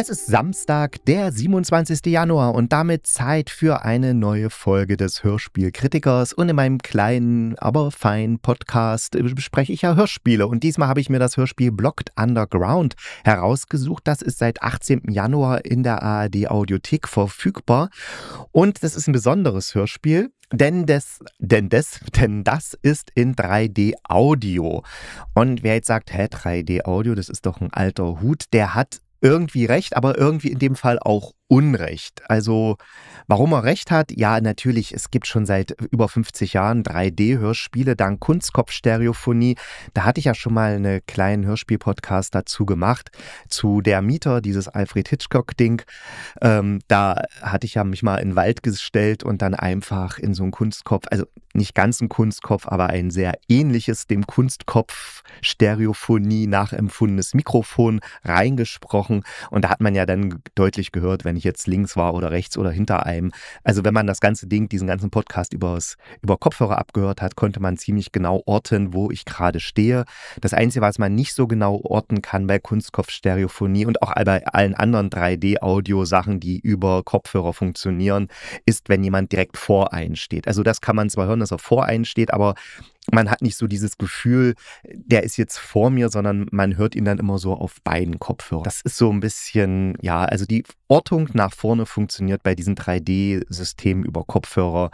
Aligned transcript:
Es 0.00 0.08
ist 0.08 0.26
Samstag, 0.26 1.04
der 1.06 1.32
27. 1.32 2.06
Januar 2.06 2.54
und 2.54 2.72
damit 2.72 3.08
Zeit 3.08 3.50
für 3.50 3.82
eine 3.82 4.14
neue 4.14 4.48
Folge 4.48 4.96
des 4.96 5.24
Hörspielkritikers. 5.24 6.32
Und 6.32 6.48
in 6.48 6.54
meinem 6.54 6.78
kleinen, 6.78 7.58
aber 7.58 7.90
feinen 7.90 8.38
Podcast 8.38 9.18
bespreche 9.34 9.72
ich 9.72 9.82
ja 9.82 9.96
Hörspiele. 9.96 10.46
Und 10.46 10.62
diesmal 10.62 10.86
habe 10.86 11.00
ich 11.00 11.10
mir 11.10 11.18
das 11.18 11.36
Hörspiel 11.36 11.72
Blocked 11.72 12.12
Underground 12.16 12.94
herausgesucht. 13.24 14.06
Das 14.06 14.22
ist 14.22 14.38
seit 14.38 14.62
18. 14.62 15.10
Januar 15.10 15.64
in 15.64 15.82
der 15.82 16.00
ARD 16.00 16.48
Audiothek 16.48 17.08
verfügbar. 17.08 17.90
Und 18.52 18.84
das 18.84 18.94
ist 18.94 19.08
ein 19.08 19.12
besonderes 19.12 19.74
Hörspiel. 19.74 20.30
Denn 20.52 20.86
das, 20.86 21.18
denn 21.40 21.68
das, 21.70 21.98
denn 22.16 22.44
das 22.44 22.78
ist 22.82 23.10
in 23.16 23.34
3D 23.34 23.94
Audio. 24.04 24.84
Und 25.34 25.64
wer 25.64 25.74
jetzt 25.74 25.88
sagt, 25.88 26.14
hä, 26.14 26.26
3D 26.26 26.84
Audio, 26.84 27.16
das 27.16 27.28
ist 27.28 27.46
doch 27.46 27.60
ein 27.60 27.72
alter 27.72 28.20
Hut, 28.20 28.44
der 28.52 28.76
hat 28.76 29.00
irgendwie 29.20 29.64
recht, 29.64 29.96
aber 29.96 30.18
irgendwie 30.18 30.48
in 30.52 30.58
dem 30.58 30.76
Fall 30.76 30.98
auch 30.98 31.32
Unrecht. 31.48 32.22
Also 32.30 32.76
warum 33.26 33.52
er 33.52 33.64
recht 33.64 33.90
hat? 33.90 34.12
Ja, 34.12 34.38
natürlich, 34.40 34.92
es 34.92 35.10
gibt 35.10 35.26
schon 35.26 35.46
seit 35.46 35.74
über 35.90 36.08
50 36.08 36.52
Jahren 36.52 36.82
3D-Hörspiele 36.82 37.96
dank 37.96 38.20
Kunstkopfstereophonie. 38.20 39.56
Da 39.94 40.04
hatte 40.04 40.18
ich 40.18 40.26
ja 40.26 40.34
schon 40.34 40.52
mal 40.52 40.74
einen 40.74 41.00
kleinen 41.06 41.46
Hörspiel-Podcast 41.46 42.34
dazu 42.34 42.66
gemacht, 42.66 43.10
zu 43.48 43.80
Der 43.80 44.02
Mieter, 44.02 44.42
dieses 44.42 44.68
Alfred 44.68 45.08
Hitchcock-Ding. 45.08 45.82
Ähm, 46.42 46.80
da 46.86 47.22
hatte 47.40 47.66
ich 47.66 47.74
ja 47.74 47.84
mich 47.84 48.02
mal 48.02 48.16
in 48.16 48.30
den 48.30 48.36
Wald 48.36 48.62
gestellt 48.62 49.24
und 49.24 49.40
dann 49.40 49.54
einfach 49.54 50.18
in 50.18 50.34
so 50.34 50.42
einen 50.42 50.52
Kunstkopf, 50.52 51.06
also 51.10 51.24
nicht 51.54 51.74
ganz 51.74 52.00
ein 52.00 52.08
Kunstkopf, 52.10 52.66
aber 52.66 52.88
ein 52.88 53.10
sehr 53.10 53.34
ähnliches 53.48 54.06
dem 54.06 54.26
Kunstkopf 54.26 55.22
Stereophonie 55.42 56.46
nachempfundenes 56.46 57.34
Mikrofon 57.34 58.00
reingesprochen. 58.24 59.22
Und 59.50 59.64
da 59.64 59.70
hat 59.70 59.80
man 59.80 59.94
ja 59.94 60.06
dann 60.06 60.42
deutlich 60.54 60.92
gehört, 60.92 61.24
wenn 61.24 61.36
ich 61.38 61.44
jetzt 61.44 61.66
links 61.66 61.96
war 61.96 62.14
oder 62.14 62.30
rechts 62.30 62.58
oder 62.58 62.70
hinter 62.70 63.06
einem. 63.06 63.32
Also 63.64 63.84
wenn 63.84 63.94
man 63.94 64.06
das 64.06 64.20
ganze 64.20 64.46
Ding, 64.46 64.68
diesen 64.68 64.86
ganzen 64.86 65.10
Podcast 65.10 65.52
übers, 65.52 65.96
über 66.22 66.36
Kopfhörer 66.36 66.78
abgehört 66.78 67.22
hat, 67.22 67.36
konnte 67.36 67.60
man 67.60 67.76
ziemlich 67.76 68.12
genau 68.12 68.42
orten, 68.46 68.92
wo 68.92 69.10
ich 69.10 69.24
gerade 69.24 69.60
stehe. 69.60 70.04
Das 70.40 70.54
Einzige, 70.54 70.84
was 70.84 70.98
man 70.98 71.14
nicht 71.14 71.34
so 71.34 71.46
genau 71.46 71.80
orten 71.82 72.22
kann 72.22 72.46
bei 72.46 72.58
Kunstkopfstereophonie 72.58 73.86
und 73.86 74.02
auch 74.02 74.14
bei 74.14 74.46
allen 74.46 74.74
anderen 74.74 75.10
3D-Audio-Sachen, 75.10 76.40
die 76.40 76.58
über 76.58 77.02
Kopfhörer 77.02 77.52
funktionieren, 77.52 78.28
ist, 78.66 78.88
wenn 78.88 79.02
jemand 79.02 79.32
direkt 79.32 79.56
vor 79.56 79.92
einen 79.92 80.16
steht. 80.16 80.46
Also 80.46 80.62
das 80.62 80.80
kann 80.80 80.96
man 80.96 81.10
zwar 81.10 81.26
hören, 81.26 81.40
dass 81.40 81.50
er 81.50 81.58
vor 81.58 81.84
einen 81.84 82.04
steht, 82.04 82.32
aber 82.32 82.54
man 83.12 83.30
hat 83.30 83.42
nicht 83.42 83.56
so 83.56 83.66
dieses 83.66 83.98
Gefühl, 83.98 84.54
der 84.84 85.22
ist 85.22 85.36
jetzt 85.36 85.58
vor 85.58 85.90
mir, 85.90 86.08
sondern 86.08 86.46
man 86.50 86.76
hört 86.76 86.94
ihn 86.94 87.04
dann 87.04 87.18
immer 87.18 87.38
so 87.38 87.54
auf 87.54 87.76
beiden 87.82 88.18
Kopfhörern. 88.18 88.64
Das 88.64 88.80
ist 88.82 88.96
so 88.96 89.10
ein 89.10 89.20
bisschen, 89.20 89.96
ja, 90.00 90.24
also 90.24 90.44
die 90.46 90.64
Ortung 90.88 91.28
nach 91.32 91.54
vorne 91.54 91.86
funktioniert 91.86 92.42
bei 92.42 92.54
diesen 92.54 92.74
3D-Systemen 92.76 94.04
über 94.04 94.24
Kopfhörer 94.24 94.90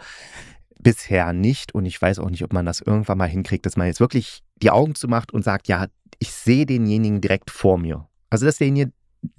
bisher 0.79 1.33
nicht. 1.33 1.73
Und 1.73 1.85
ich 1.85 2.01
weiß 2.01 2.19
auch 2.19 2.29
nicht, 2.29 2.43
ob 2.43 2.53
man 2.53 2.65
das 2.65 2.81
irgendwann 2.81 3.17
mal 3.17 3.29
hinkriegt, 3.29 3.65
dass 3.65 3.77
man 3.77 3.87
jetzt 3.87 3.99
wirklich 3.99 4.41
die 4.61 4.71
Augen 4.71 4.95
zumacht 4.95 5.33
und 5.33 5.43
sagt, 5.43 5.67
ja, 5.67 5.87
ich 6.19 6.31
sehe 6.31 6.65
denjenigen 6.65 7.21
direkt 7.21 7.51
vor 7.51 7.77
mir. 7.77 8.07
Also, 8.29 8.45
dass 8.45 8.57
derjenige 8.57 8.91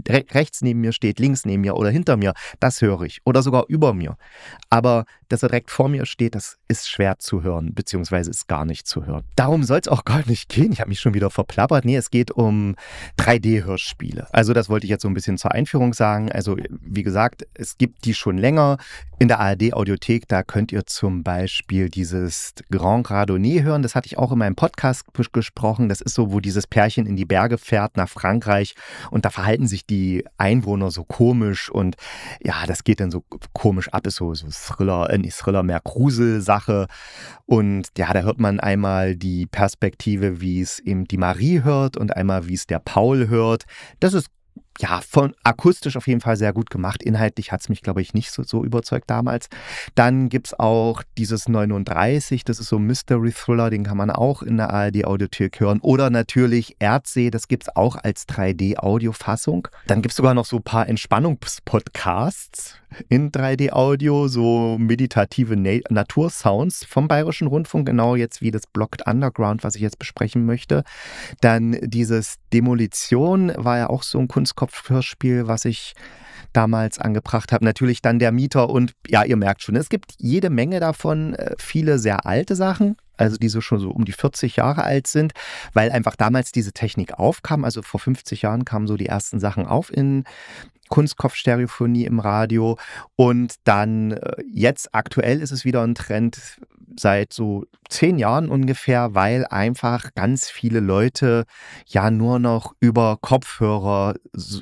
rechts 0.09 0.63
neben 0.63 0.81
mir 0.81 0.93
steht, 0.93 1.19
links 1.19 1.45
neben 1.45 1.63
mir 1.63 1.77
oder 1.77 1.91
hinter 1.91 2.17
mir, 2.17 2.35
das 2.61 2.81
höre 2.83 3.03
ich. 3.03 3.21
Oder 3.25 3.43
sogar 3.43 3.65
über 3.69 3.93
mir. 3.93 4.17
Aber 4.71 5.05
dass 5.29 5.43
er 5.43 5.49
direkt 5.49 5.71
vor 5.71 5.89
mir 5.89 6.07
steht, 6.07 6.35
das 6.35 6.59
ist 6.69 6.89
schwer 6.89 7.19
zu 7.19 7.43
hören, 7.43 7.75
beziehungsweise 7.75 8.31
ist 8.31 8.49
gar 8.49 8.65
nicht 8.65 8.87
zu 8.87 9.07
hören. 9.07 9.25
Darum 9.35 9.65
soll 9.65 9.81
es 9.81 9.89
auch 9.89 10.05
gar 10.05 10.27
nicht 10.27 10.49
gehen. 10.49 10.73
Ich 10.73 10.81
habe 10.81 10.89
mich 10.89 11.01
schon 11.01 11.15
wieder 11.15 11.31
verplappert. 11.31 11.85
Nee, 11.85 11.97
es 11.97 12.11
geht 12.11 12.31
um 12.31 12.77
3D-Hörspiele. 13.19 14.29
Also 14.33 14.53
das 14.53 14.69
wollte 14.69 14.87
ich 14.87 14.91
jetzt 14.91 15.03
so 15.03 15.09
ein 15.09 15.15
bisschen 15.15 15.39
zur 15.39 15.53
Einführung 15.53 15.95
sagen. 15.95 16.31
Also 16.31 16.57
wie 16.69 17.03
gesagt, 17.03 17.47
es 17.55 17.79
gibt 17.79 18.05
die 18.05 18.15
schon 18.15 18.39
länger 18.39 18.79
in 19.19 19.29
der 19.29 19.41
ARD-Audiothek. 19.41 20.29
Da 20.29 20.43
könnt 20.43 20.73
ihr 20.73 20.87
zum 20.87 21.23
Beispiel 21.23 21.89
dieses 21.89 22.55
Grand 22.71 23.11
Radonnet 23.11 23.63
hören. 23.63 23.83
Das 23.83 23.95
hatte 23.95 24.07
ich 24.07 24.19
auch 24.19 24.33
in 24.33 24.39
meinem 24.39 24.57
Podcast 24.57 25.07
gesprochen. 25.33 25.89
Das 25.89 26.01
ist 26.01 26.15
so, 26.15 26.33
wo 26.33 26.41
dieses 26.41 26.67
Pärchen 26.67 27.07
in 27.07 27.17
die 27.17 27.25
Berge 27.25 27.59
fährt 27.59 27.97
nach 27.97 28.09
Frankreich 28.09 28.75
und 29.11 29.25
da 29.25 29.31
verhalten 29.31 29.67
sich 29.77 29.87
die 29.87 30.25
Einwohner 30.39 30.91
so 30.91 31.05
komisch 31.05 31.71
und 31.71 31.97
ja, 32.43 32.67
das 32.67 32.83
geht 32.85 33.01
dann 33.01 33.11
so 33.11 33.23
komisch 33.53 33.89
ab, 33.91 34.07
ist 34.07 34.17
so, 34.17 34.35
so 34.35 34.49
Thriller, 34.51 35.11
äh, 35.11 35.19
nicht 35.19 35.37
Thriller, 35.37 35.63
mehr 35.63 35.81
Gruselsache. 35.83 36.87
Und 37.45 37.89
ja, 37.99 38.13
da 38.13 38.21
hört 38.21 38.41
man 38.41 38.59
einmal 38.59 39.17
die 39.17 39.47
Perspektive, 39.47 40.41
wie 40.41 40.61
es 40.61 40.79
eben 40.79 41.05
die 41.05 41.19
Marie 41.19 41.63
hört 41.63 41.97
und 41.97 42.17
einmal, 42.17 42.49
wie 42.49 42.55
es 42.55 42.67
der 42.67 42.79
Paul 42.79 43.29
hört. 43.29 43.65
Das 44.01 44.15
ist 44.15 44.29
ja, 44.79 45.01
von 45.01 45.35
akustisch 45.43 45.97
auf 45.97 46.07
jeden 46.07 46.21
Fall 46.21 46.37
sehr 46.37 46.53
gut 46.53 46.71
gemacht. 46.71 47.03
Inhaltlich 47.03 47.53
hat 47.53 47.61
es 47.61 47.69
mich, 47.69 47.83
glaube 47.83 48.03
ich, 48.03 48.15
nicht 48.15 48.31
so, 48.31 48.43
so 48.43 48.65
überzeugt 48.65 49.09
damals. 49.09 49.49
Dann 49.95 50.29
gibt 50.29 50.49
es 50.49 50.59
auch 50.59 51.03
dieses 51.17 51.49
39, 51.49 52.45
das 52.45 52.61
ist 52.61 52.69
so 52.69 52.77
ein 52.77 52.83
Mystery 52.83 53.33
Thriller, 53.33 53.71
den 53.71 53.85
kann 53.85 53.97
man 53.97 54.11
auch 54.11 54.43
in 54.43 54.57
der 54.59 54.71
ARD-Audiothek 54.71 55.61
hören. 55.61 55.81
Oder 55.81 56.11
natürlich 56.11 56.77
Erdsee, 56.79 57.31
das 57.31 57.49
gibt 57.49 57.65
es 57.65 57.77
auch 57.77 57.97
als 57.97 58.29
3D-Audiofassung. 58.29 59.69
Dann 59.87 60.03
gibt 60.03 60.13
es 60.13 60.17
sogar 60.17 60.35
noch 60.35 60.47
so 60.47 60.57
ein 60.57 60.63
paar 60.63 60.89
Entspannungspodcasts 60.89 62.75
in 63.09 63.31
3D-Audio, 63.31 64.29
so 64.29 64.77
meditative 64.79 65.57
Na 65.57 65.79
Natursounds 65.91 66.85
vom 66.85 67.09
Bayerischen 67.09 67.49
Rundfunk, 67.49 67.87
genau 67.87 68.17
jetzt 68.17 68.41
wie 68.41 68.51
das 68.51 68.67
Blocked 68.67 69.07
Underground, 69.07 69.65
was 69.65 69.75
ich 69.75 69.83
jetzt 69.83 69.99
besprechen 69.99 70.47
möchte. 70.47 70.85
Dann 71.41 71.79
dieses 71.83 72.37
Demolition 72.53 73.53
war 73.57 73.79
ja 73.79 73.89
auch 73.89 74.03
so 74.03 74.19
ein 74.19 74.29
Kunstkopfhörspiel, 74.67 75.47
was 75.47 75.65
ich 75.65 75.95
damals 76.53 76.99
angebracht 76.99 77.53
habe. 77.53 77.65
Natürlich 77.65 78.03
dann 78.03 78.19
der 78.19 78.33
Mieter 78.33 78.71
und 78.71 78.93
ja, 79.07 79.25
ihr 79.25 79.37
merkt 79.37 79.63
schon, 79.63 79.77
es 79.77 79.89
gibt 79.89 80.15
jede 80.19 80.51
Menge 80.51 80.81
davon, 80.81 81.35
äh, 81.35 81.55
viele 81.59 81.99
sehr 81.99 82.25
alte 82.25 82.57
Sachen, 82.57 82.97
also 83.17 83.37
die 83.37 83.49
so 83.49 83.61
schon 83.61 83.79
so 83.79 83.91
um 83.91 84.05
die 84.05 84.13
40 84.13 84.57
Jahre 84.57 84.83
alt 84.85 85.07
sind, 85.07 85.33
weil 85.75 85.91
einfach 85.91 86.17
damals 86.17 86.53
diese 86.53 86.73
Technik 86.73 87.19
aufkam. 87.19 87.65
Also 87.65 87.83
vor 87.83 88.01
50 88.01 88.43
Jahren 88.43 88.65
kamen 88.65 88.87
so 88.87 88.97
die 88.97 89.07
ersten 89.07 89.39
Sachen 89.39 89.67
auf 89.67 89.93
in 89.93 90.25
Kunstkopfstereophonie 90.89 92.05
im 92.05 92.21
Radio. 92.21 92.79
Und 93.17 93.55
dann 93.65 94.13
äh, 94.13 94.43
jetzt 94.51 94.95
aktuell 94.95 95.41
ist 95.41 95.53
es 95.53 95.65
wieder 95.65 95.83
ein 95.83 95.95
Trend 95.95 96.59
seit 96.99 97.33
so 97.33 97.65
zehn 97.89 98.19
Jahren 98.19 98.49
ungefähr, 98.49 99.15
weil 99.15 99.47
einfach 99.47 100.15
ganz 100.15 100.49
viele 100.49 100.81
Leute 100.81 101.45
ja 101.87 102.11
nur 102.11 102.39
noch 102.39 102.75
über 102.81 103.19
Kopfhörer 103.21 104.15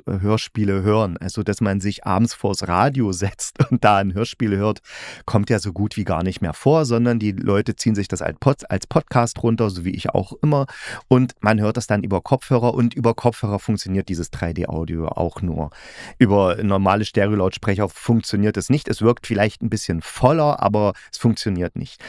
Hörspiele 0.07 0.83
hören. 0.83 1.17
Also, 1.19 1.43
dass 1.43 1.61
man 1.61 1.81
sich 1.81 2.05
abends 2.05 2.35
vors 2.35 2.69
Radio 2.69 3.13
setzt 3.13 3.71
und 3.71 3.85
da 3.85 3.99
ein 3.99 4.15
Hörspiel 4.15 4.57
hört, 4.57 4.81
kommt 5.25 5.51
ja 5.51 5.59
so 5.59 5.73
gut 5.73 5.97
wie 5.97 6.05
gar 6.05 6.23
nicht 6.23 6.41
mehr 6.41 6.55
vor, 6.55 6.85
sondern 6.85 7.19
die 7.19 7.33
Leute 7.33 7.77
ziehen 7.77 7.95
sich 7.95 8.09
das 8.09 8.23
als, 8.23 8.39
Pod 8.39 8.71
als 8.71 8.87
Podcast 8.87 9.43
runter, 9.43 9.71
so 9.71 9.85
wie 9.85 9.95
ich 9.95 10.11
auch 10.11 10.33
immer. 10.43 10.67
Und 11.09 11.35
man 11.41 11.61
hört 11.61 11.77
das 11.77 11.87
dann 11.87 12.03
über 12.03 12.21
Kopfhörer 12.21 12.75
und 12.75 12.95
über 12.95 13.15
Kopfhörer 13.15 13.59
funktioniert 13.59 14.09
dieses 14.09 14.33
3D-Audio 14.33 15.09
auch 15.09 15.41
nur. 15.43 15.71
Über 16.19 16.63
normale 16.63 17.05
Stereo-Lautsprecher 17.05 17.89
funktioniert 17.89 18.57
es 18.57 18.71
nicht. 18.71 18.89
Es 18.89 19.03
wirkt 19.03 19.27
vielleicht 19.27 19.63
ein 19.63 19.71
bisschen 19.71 20.03
voller, 20.03 20.63
aber 20.63 20.93
es 21.11 21.19
funktioniert 21.19 21.77
nicht. 21.77 22.03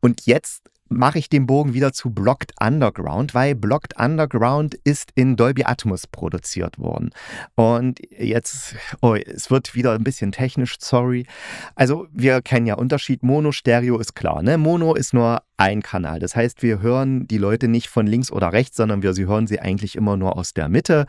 Und 0.00 0.26
jetzt 0.26 0.62
mache 0.88 1.18
ich 1.18 1.28
den 1.28 1.46
Bogen 1.46 1.74
wieder 1.74 1.92
zu 1.92 2.10
Blocked 2.10 2.52
Underground, 2.60 3.34
weil 3.34 3.54
Blocked 3.54 3.98
Underground 3.98 4.74
ist 4.84 5.10
in 5.14 5.36
Dolby 5.36 5.64
Atmos 5.64 6.06
produziert 6.06 6.78
worden. 6.78 7.10
Und 7.54 8.00
jetzt, 8.10 8.76
oh, 9.00 9.14
es 9.14 9.50
wird 9.50 9.74
wieder 9.74 9.92
ein 9.92 10.04
bisschen 10.04 10.32
technisch, 10.32 10.76
sorry. 10.78 11.26
Also 11.74 12.06
wir 12.12 12.42
kennen 12.42 12.66
ja 12.66 12.74
Unterschied, 12.74 13.22
Mono, 13.22 13.52
Stereo 13.52 13.98
ist 13.98 14.14
klar. 14.14 14.42
Ne? 14.42 14.58
Mono 14.58 14.94
ist 14.94 15.12
nur 15.12 15.42
ein 15.56 15.82
Kanal. 15.82 16.20
Das 16.20 16.36
heißt, 16.36 16.62
wir 16.62 16.80
hören 16.80 17.26
die 17.26 17.38
Leute 17.38 17.68
nicht 17.68 17.88
von 17.88 18.06
links 18.06 18.30
oder 18.30 18.52
rechts, 18.52 18.76
sondern 18.76 19.02
wir 19.02 19.14
sie 19.14 19.26
hören 19.26 19.46
sie 19.46 19.60
eigentlich 19.60 19.96
immer 19.96 20.16
nur 20.16 20.36
aus 20.36 20.54
der 20.54 20.68
Mitte. 20.68 21.06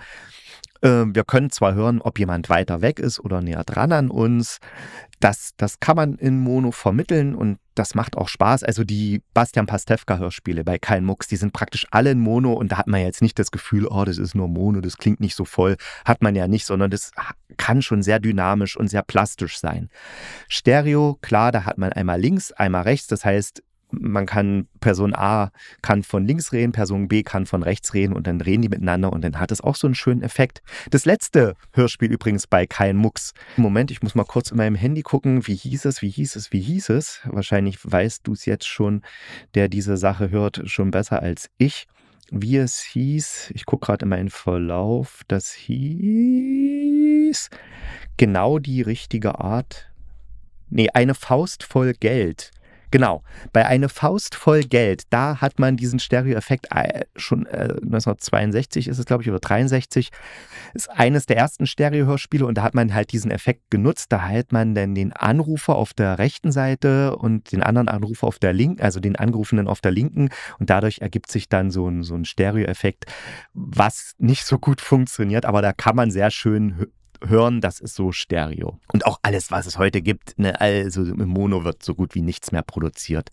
Ähm, 0.81 1.15
wir 1.15 1.23
können 1.23 1.49
zwar 1.49 1.73
hören, 1.73 2.01
ob 2.01 2.19
jemand 2.19 2.49
weiter 2.49 2.81
weg 2.81 2.99
ist 2.99 3.19
oder 3.19 3.41
näher 3.41 3.63
dran 3.63 3.91
an 3.91 4.09
uns. 4.09 4.59
Das, 5.19 5.51
das 5.57 5.79
kann 5.79 5.95
man 5.95 6.15
in 6.15 6.39
Mono 6.39 6.71
vermitteln 6.71 7.33
und 7.33 7.57
das 7.73 7.95
macht 7.95 8.17
auch 8.17 8.27
Spaß. 8.27 8.63
Also 8.63 8.83
die 8.83 9.21
Bastian 9.33 9.65
Pastewka-Hörspiele 9.65 10.63
bei 10.63 10.77
Kein 10.77 11.05
Mucks, 11.05 11.27
die 11.27 11.37
sind 11.37 11.53
praktisch 11.53 11.87
alle 11.91 12.11
in 12.11 12.19
Mono 12.19 12.53
und 12.53 12.71
da 12.71 12.77
hat 12.77 12.87
man 12.87 13.01
jetzt 13.01 13.21
nicht 13.21 13.39
das 13.39 13.51
Gefühl, 13.51 13.87
oh, 13.87 14.05
das 14.05 14.17
ist 14.17 14.35
nur 14.35 14.47
Mono, 14.47 14.81
das 14.81 14.97
klingt 14.97 15.19
nicht 15.19 15.35
so 15.35 15.45
voll. 15.45 15.77
Hat 16.05 16.21
man 16.21 16.35
ja 16.35 16.47
nicht, 16.47 16.65
sondern 16.65 16.91
das 16.91 17.11
kann 17.57 17.81
schon 17.81 18.03
sehr 18.03 18.19
dynamisch 18.19 18.77
und 18.77 18.87
sehr 18.87 19.03
plastisch 19.03 19.59
sein. 19.59 19.89
Stereo, 20.47 21.17
klar, 21.21 21.51
da 21.51 21.65
hat 21.65 21.77
man 21.77 21.91
einmal 21.93 22.19
links, 22.19 22.51
einmal 22.51 22.83
rechts. 22.83 23.07
Das 23.07 23.25
heißt, 23.25 23.63
man 23.91 24.25
kann, 24.25 24.67
Person 24.79 25.13
A 25.15 25.51
kann 25.81 26.03
von 26.03 26.25
links 26.25 26.51
reden, 26.51 26.71
Person 26.71 27.07
B 27.07 27.23
kann 27.23 27.45
von 27.45 27.63
rechts 27.63 27.93
reden 27.93 28.13
und 28.13 28.27
dann 28.27 28.41
reden 28.41 28.61
die 28.61 28.69
miteinander 28.69 29.13
und 29.13 29.23
dann 29.23 29.39
hat 29.39 29.51
es 29.51 29.61
auch 29.61 29.75
so 29.75 29.87
einen 29.87 29.95
schönen 29.95 30.21
Effekt. 30.21 30.61
Das 30.91 31.05
letzte 31.05 31.55
Hörspiel 31.73 32.11
übrigens 32.11 32.47
bei 32.47 32.65
Kein 32.67 32.97
Mucks. 32.97 33.33
Moment, 33.55 33.91
ich 33.91 34.01
muss 34.01 34.15
mal 34.15 34.25
kurz 34.25 34.51
in 34.51 34.57
meinem 34.57 34.75
Handy 34.75 35.03
gucken, 35.03 35.47
wie 35.47 35.55
hieß 35.55 35.85
es, 35.85 36.01
wie 36.01 36.09
hieß 36.09 36.35
es, 36.35 36.51
wie 36.51 36.61
hieß 36.61 36.89
es. 36.89 37.21
Wahrscheinlich 37.25 37.77
weißt 37.83 38.27
du 38.27 38.33
es 38.33 38.45
jetzt 38.45 38.67
schon, 38.67 39.03
der 39.55 39.69
diese 39.69 39.97
Sache 39.97 40.29
hört, 40.31 40.61
schon 40.65 40.91
besser 40.91 41.21
als 41.21 41.49
ich. 41.57 41.87
Wie 42.29 42.57
es 42.57 42.81
hieß, 42.81 43.51
ich 43.53 43.65
gucke 43.65 43.85
gerade 43.85 44.03
in 44.03 44.09
meinen 44.09 44.29
Verlauf, 44.29 45.21
das 45.29 45.53
hieß 45.53 47.49
genau 48.17 48.59
die 48.59 48.81
richtige 48.81 49.39
Art. 49.39 49.89
Nee, 50.69 50.89
eine 50.93 51.15
Faust 51.15 51.63
voll 51.63 51.93
Geld. 51.93 52.51
Genau, 52.89 53.21
bei 53.51 53.65
Eine 53.65 53.89
Faust 53.89 54.33
voll 54.35 54.61
Geld, 54.61 55.03
da 55.09 55.41
hat 55.41 55.59
man 55.59 55.75
diesen 55.75 55.99
Stereo-Effekt 55.99 56.67
äh, 56.73 57.05
schon 57.17 57.45
äh, 57.45 57.73
1962 57.83 58.87
ist 58.87 58.97
es, 58.97 59.05
glaube 59.05 59.23
ich, 59.23 59.29
oder 59.29 59.39
63, 59.39 60.09
ist 60.73 60.89
eines 60.89 61.25
der 61.25 61.35
ersten 61.35 61.67
Stereo-Hörspiele 61.67 62.45
und 62.45 62.57
da 62.57 62.63
hat 62.63 62.75
man 62.75 62.93
halt 62.93 63.11
diesen 63.11 63.29
Effekt 63.29 63.69
genutzt. 63.69 64.11
Da 64.11 64.25
hält 64.25 64.53
man 64.53 64.73
dann 64.73 64.95
den 64.95 65.11
Anrufer 65.11 65.75
auf 65.75 65.93
der 65.93 66.17
rechten 66.17 66.51
Seite 66.53 67.17
und 67.17 67.51
den 67.51 67.61
anderen 67.61 67.89
Anrufer 67.89 68.27
auf 68.27 68.39
der 68.39 68.53
linken, 68.53 68.81
also 68.81 69.01
den 69.01 69.17
Angerufenen 69.17 69.67
auf 69.67 69.81
der 69.81 69.91
linken 69.91 70.29
und 70.59 70.69
dadurch 70.69 70.99
ergibt 70.99 71.29
sich 71.29 71.49
dann 71.49 71.71
so 71.71 71.89
ein, 71.89 72.03
so 72.03 72.15
ein 72.15 72.23
Stereo-Effekt, 72.23 73.05
was 73.53 74.13
nicht 74.17 74.45
so 74.45 74.59
gut 74.59 74.79
funktioniert, 74.79 75.45
aber 75.45 75.61
da 75.61 75.73
kann 75.73 75.95
man 75.95 76.09
sehr 76.09 76.31
schön 76.31 76.87
hören, 77.25 77.61
das 77.61 77.79
ist 77.79 77.95
so 77.95 78.11
Stereo. 78.11 78.79
Und 78.91 79.05
auch 79.05 79.19
alles, 79.21 79.51
was 79.51 79.65
es 79.65 79.77
heute 79.77 80.01
gibt, 80.01 80.37
ne, 80.37 80.59
also 80.59 81.03
im 81.03 81.29
Mono 81.29 81.63
wird 81.63 81.83
so 81.83 81.95
gut 81.95 82.15
wie 82.15 82.21
nichts 82.21 82.51
mehr 82.51 82.63
produziert. 82.63 83.29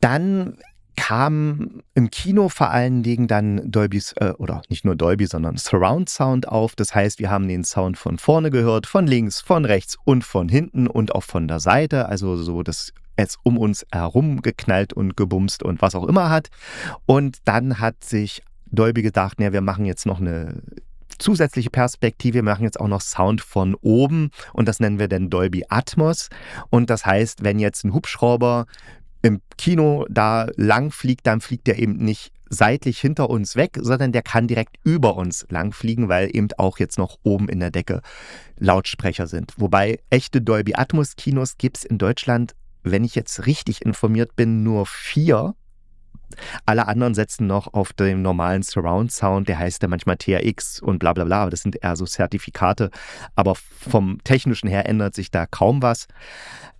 Dann 0.00 0.56
kam 0.96 1.82
im 1.94 2.10
Kino 2.10 2.50
vor 2.50 2.70
allen 2.70 3.02
Dingen 3.02 3.26
dann 3.26 3.70
Dolby's, 3.70 4.12
äh, 4.18 4.32
oder 4.36 4.60
nicht 4.68 4.84
nur 4.84 4.96
Dolby, 4.96 5.26
sondern 5.26 5.56
Surround 5.56 6.10
Sound 6.10 6.46
auf. 6.46 6.76
Das 6.76 6.94
heißt, 6.94 7.18
wir 7.18 7.30
haben 7.30 7.48
den 7.48 7.64
Sound 7.64 7.96
von 7.96 8.18
vorne 8.18 8.50
gehört, 8.50 8.86
von 8.86 9.06
links, 9.06 9.40
von 9.40 9.64
rechts 9.64 9.96
und 10.04 10.24
von 10.24 10.48
hinten 10.48 10.86
und 10.86 11.14
auch 11.14 11.22
von 11.22 11.48
der 11.48 11.58
Seite. 11.58 12.06
Also 12.06 12.36
so, 12.36 12.62
dass 12.62 12.92
es 13.16 13.38
um 13.42 13.56
uns 13.56 13.86
herum 13.92 14.42
geknallt 14.42 14.92
und 14.92 15.16
gebumst 15.16 15.62
und 15.62 15.80
was 15.80 15.94
auch 15.94 16.06
immer 16.06 16.28
hat. 16.28 16.50
Und 17.06 17.38
dann 17.44 17.78
hat 17.78 18.04
sich 18.04 18.42
Dolby 18.66 19.02
gedacht, 19.02 19.40
ja, 19.40 19.52
wir 19.52 19.62
machen 19.62 19.84
jetzt 19.84 20.06
noch 20.06 20.20
eine 20.20 20.62
zusätzliche 21.20 21.70
Perspektive. 21.70 22.34
Wir 22.36 22.42
machen 22.42 22.64
jetzt 22.64 22.80
auch 22.80 22.88
noch 22.88 23.00
Sound 23.00 23.40
von 23.40 23.74
oben 23.76 24.30
und 24.52 24.66
das 24.66 24.80
nennen 24.80 24.98
wir 24.98 25.08
dann 25.08 25.30
Dolby 25.30 25.64
Atmos. 25.68 26.28
Und 26.70 26.90
das 26.90 27.06
heißt, 27.06 27.44
wenn 27.44 27.58
jetzt 27.58 27.84
ein 27.84 27.94
Hubschrauber 27.94 28.66
im 29.22 29.40
Kino 29.58 30.06
da 30.08 30.48
lang 30.56 30.90
fliegt, 30.90 31.26
dann 31.26 31.40
fliegt 31.40 31.68
er 31.68 31.78
eben 31.78 31.96
nicht 31.96 32.32
seitlich 32.48 32.98
hinter 32.98 33.30
uns 33.30 33.54
weg, 33.54 33.78
sondern 33.80 34.12
der 34.12 34.22
kann 34.22 34.48
direkt 34.48 34.76
über 34.82 35.16
uns 35.16 35.46
lang 35.50 35.72
fliegen, 35.72 36.08
weil 36.08 36.34
eben 36.34 36.48
auch 36.58 36.78
jetzt 36.78 36.98
noch 36.98 37.18
oben 37.22 37.48
in 37.48 37.60
der 37.60 37.70
Decke 37.70 38.02
Lautsprecher 38.58 39.26
sind. 39.26 39.54
Wobei 39.56 40.00
echte 40.10 40.42
Dolby 40.42 40.74
Atmos 40.74 41.16
Kinos 41.16 41.58
gibt 41.58 41.78
es 41.78 41.84
in 41.84 41.98
Deutschland, 41.98 42.54
wenn 42.82 43.04
ich 43.04 43.14
jetzt 43.14 43.46
richtig 43.46 43.82
informiert 43.82 44.34
bin, 44.36 44.62
nur 44.62 44.86
vier. 44.86 45.54
Alle 46.66 46.88
anderen 46.88 47.14
setzen 47.14 47.46
noch 47.46 47.72
auf 47.74 47.92
den 47.92 48.22
normalen 48.22 48.62
Surround 48.62 49.12
Sound, 49.12 49.48
der 49.48 49.58
heißt 49.58 49.82
ja 49.82 49.88
manchmal 49.88 50.16
TRX 50.16 50.80
und 50.80 50.98
bla 50.98 51.12
bla 51.12 51.24
bla, 51.24 51.42
aber 51.42 51.50
das 51.50 51.62
sind 51.62 51.82
eher 51.82 51.96
so 51.96 52.04
Zertifikate. 52.04 52.90
Aber 53.34 53.54
vom 53.54 54.18
technischen 54.24 54.68
her 54.68 54.88
ändert 54.88 55.14
sich 55.14 55.30
da 55.30 55.46
kaum 55.46 55.82
was. 55.82 56.06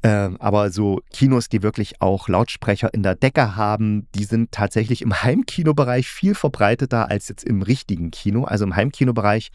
Ähm, 0.03 0.37
aber 0.39 0.71
so 0.71 1.03
Kinos, 1.13 1.49
die 1.49 1.63
wirklich 1.63 2.01
auch 2.01 2.29
Lautsprecher 2.29 2.93
in 2.95 3.03
der 3.03 3.15
Decke 3.15 3.57
haben, 3.57 4.07
die 4.15 4.25
sind 4.25 4.51
tatsächlich 4.53 5.03
im 5.03 5.23
Heimkinobereich 5.23 6.09
viel 6.09 6.35
verbreiteter 6.35 7.11
als 7.11 7.29
jetzt 7.29 7.45
im 7.45 7.63
richtigen 7.63 8.11
Kino. 8.11 8.45
Also 8.45 8.65
im 8.65 8.77
Heimkinobereich 8.77 9.51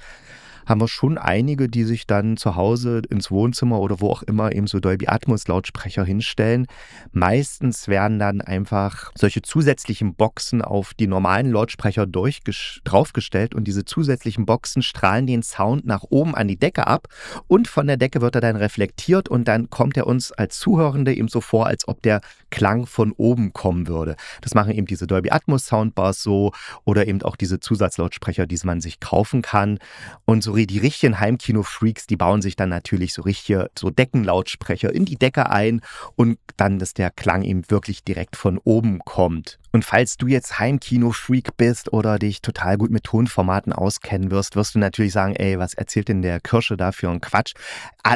haben 0.66 0.82
wir 0.82 0.88
schon 0.88 1.18
einige, 1.18 1.70
die 1.70 1.84
sich 1.84 2.08
dann 2.08 2.38
zu 2.38 2.56
Hause 2.56 3.02
ins 3.10 3.32
Wohnzimmer 3.32 3.80
oder 3.80 4.02
wo 4.02 4.10
auch 4.10 4.24
immer 4.24 4.52
eben 4.54 4.68
so 4.68 4.80
Dolby 4.80 5.08
Atmos 5.08 5.48
Lautsprecher 5.48 6.04
hinstellen. 6.04 6.68
Meistens 7.12 7.88
werden 7.88 8.20
dann 8.20 8.42
einfach 8.42 9.12
solche 9.16 9.42
zusätzlichen 9.42 10.16
Boxen 10.16 10.62
auf 10.62 10.94
die 10.94 11.08
normalen 11.08 11.52
Lautsprecher 11.52 12.06
draufgestellt 12.08 13.56
und 13.56 13.66
diese 13.66 13.86
zusätzlichen 13.86 14.46
Boxen 14.46 14.82
strahlen 14.82 15.28
den 15.28 15.44
Sound 15.44 15.86
nach 15.86 16.04
oben 16.10 16.36
an 16.36 16.48
die 16.48 16.58
Decke 16.58 16.88
ab 16.88 17.08
und 17.48 17.68
von 17.68 17.88
der 17.88 17.98
Decke 17.98 18.22
wird 18.22 18.36
er 18.36 18.42
dann 18.42 18.56
reflektiert 18.56 19.30
und 19.30 19.48
dann 19.48 19.70
kommt 19.70 19.98
er 19.98 20.08
uns 20.08 20.32
als 20.32 20.60
Zuhörende 20.60 21.14
eben 21.14 21.28
so 21.28 21.42
vor, 21.42 21.68
als 21.68 21.88
ob 21.88 22.02
der 22.02 22.22
Klang 22.50 22.86
von 22.86 23.12
oben 23.12 23.54
kommen 23.54 23.88
würde. 23.88 24.16
Das 24.42 24.54
machen 24.54 24.74
eben 24.74 24.88
diese 24.88 25.08
Dolby 25.08 25.30
Atmos 25.32 25.66
Soundbars 25.68 26.22
so 26.22 26.52
oder 26.84 27.08
eben 27.08 27.22
auch 27.22 27.36
diese 27.36 27.60
Zusatzlautsprecher, 27.60 28.48
die 28.48 28.56
man 28.64 28.82
sich 28.82 29.00
kaufen 29.00 29.42
kann 29.42 29.80
und 30.26 30.44
so 30.44 30.55
die 30.56 30.80
richtigen 30.80 31.20
Heimkino-Freaks, 31.20 32.08
die 32.08 32.16
bauen 32.16 32.42
sich 32.42 32.56
dann 32.56 32.70
natürlich 32.70 33.14
so 33.14 33.22
richtige 33.22 33.70
so 33.78 33.90
Deckenlautsprecher 33.90 34.94
in 34.94 35.06
die 35.06 35.18
Decke 35.18 35.50
ein 35.50 35.82
und 36.16 36.40
dann, 36.58 36.80
dass 36.80 36.94
der 36.94 37.12
Klang 37.12 37.44
eben 37.44 37.70
wirklich 37.70 38.04
direkt 38.04 38.36
von 38.36 38.58
oben 38.64 39.00
kommt. 39.00 39.60
Und 39.76 39.84
falls 39.84 40.16
du 40.16 40.28
jetzt 40.28 40.58
Heimkino-Freak 40.58 41.58
bist 41.58 41.92
oder 41.92 42.18
dich 42.18 42.42
total 42.42 42.78
gut 42.78 42.92
mit 42.92 43.04
Tonformaten 43.04 43.74
auskennen 43.74 44.32
wirst, 44.32 44.56
wirst 44.56 44.74
du 44.74 44.80
natürlich 44.80 45.12
sagen, 45.12 45.36
ey, 45.36 45.60
was 45.60 45.74
erzählt 45.74 46.08
denn 46.08 46.22
der 46.22 46.40
Kirsche 46.40 46.78
da 46.78 46.94
für 46.94 47.10
ein 47.10 47.20
Quatsch? 47.20 47.56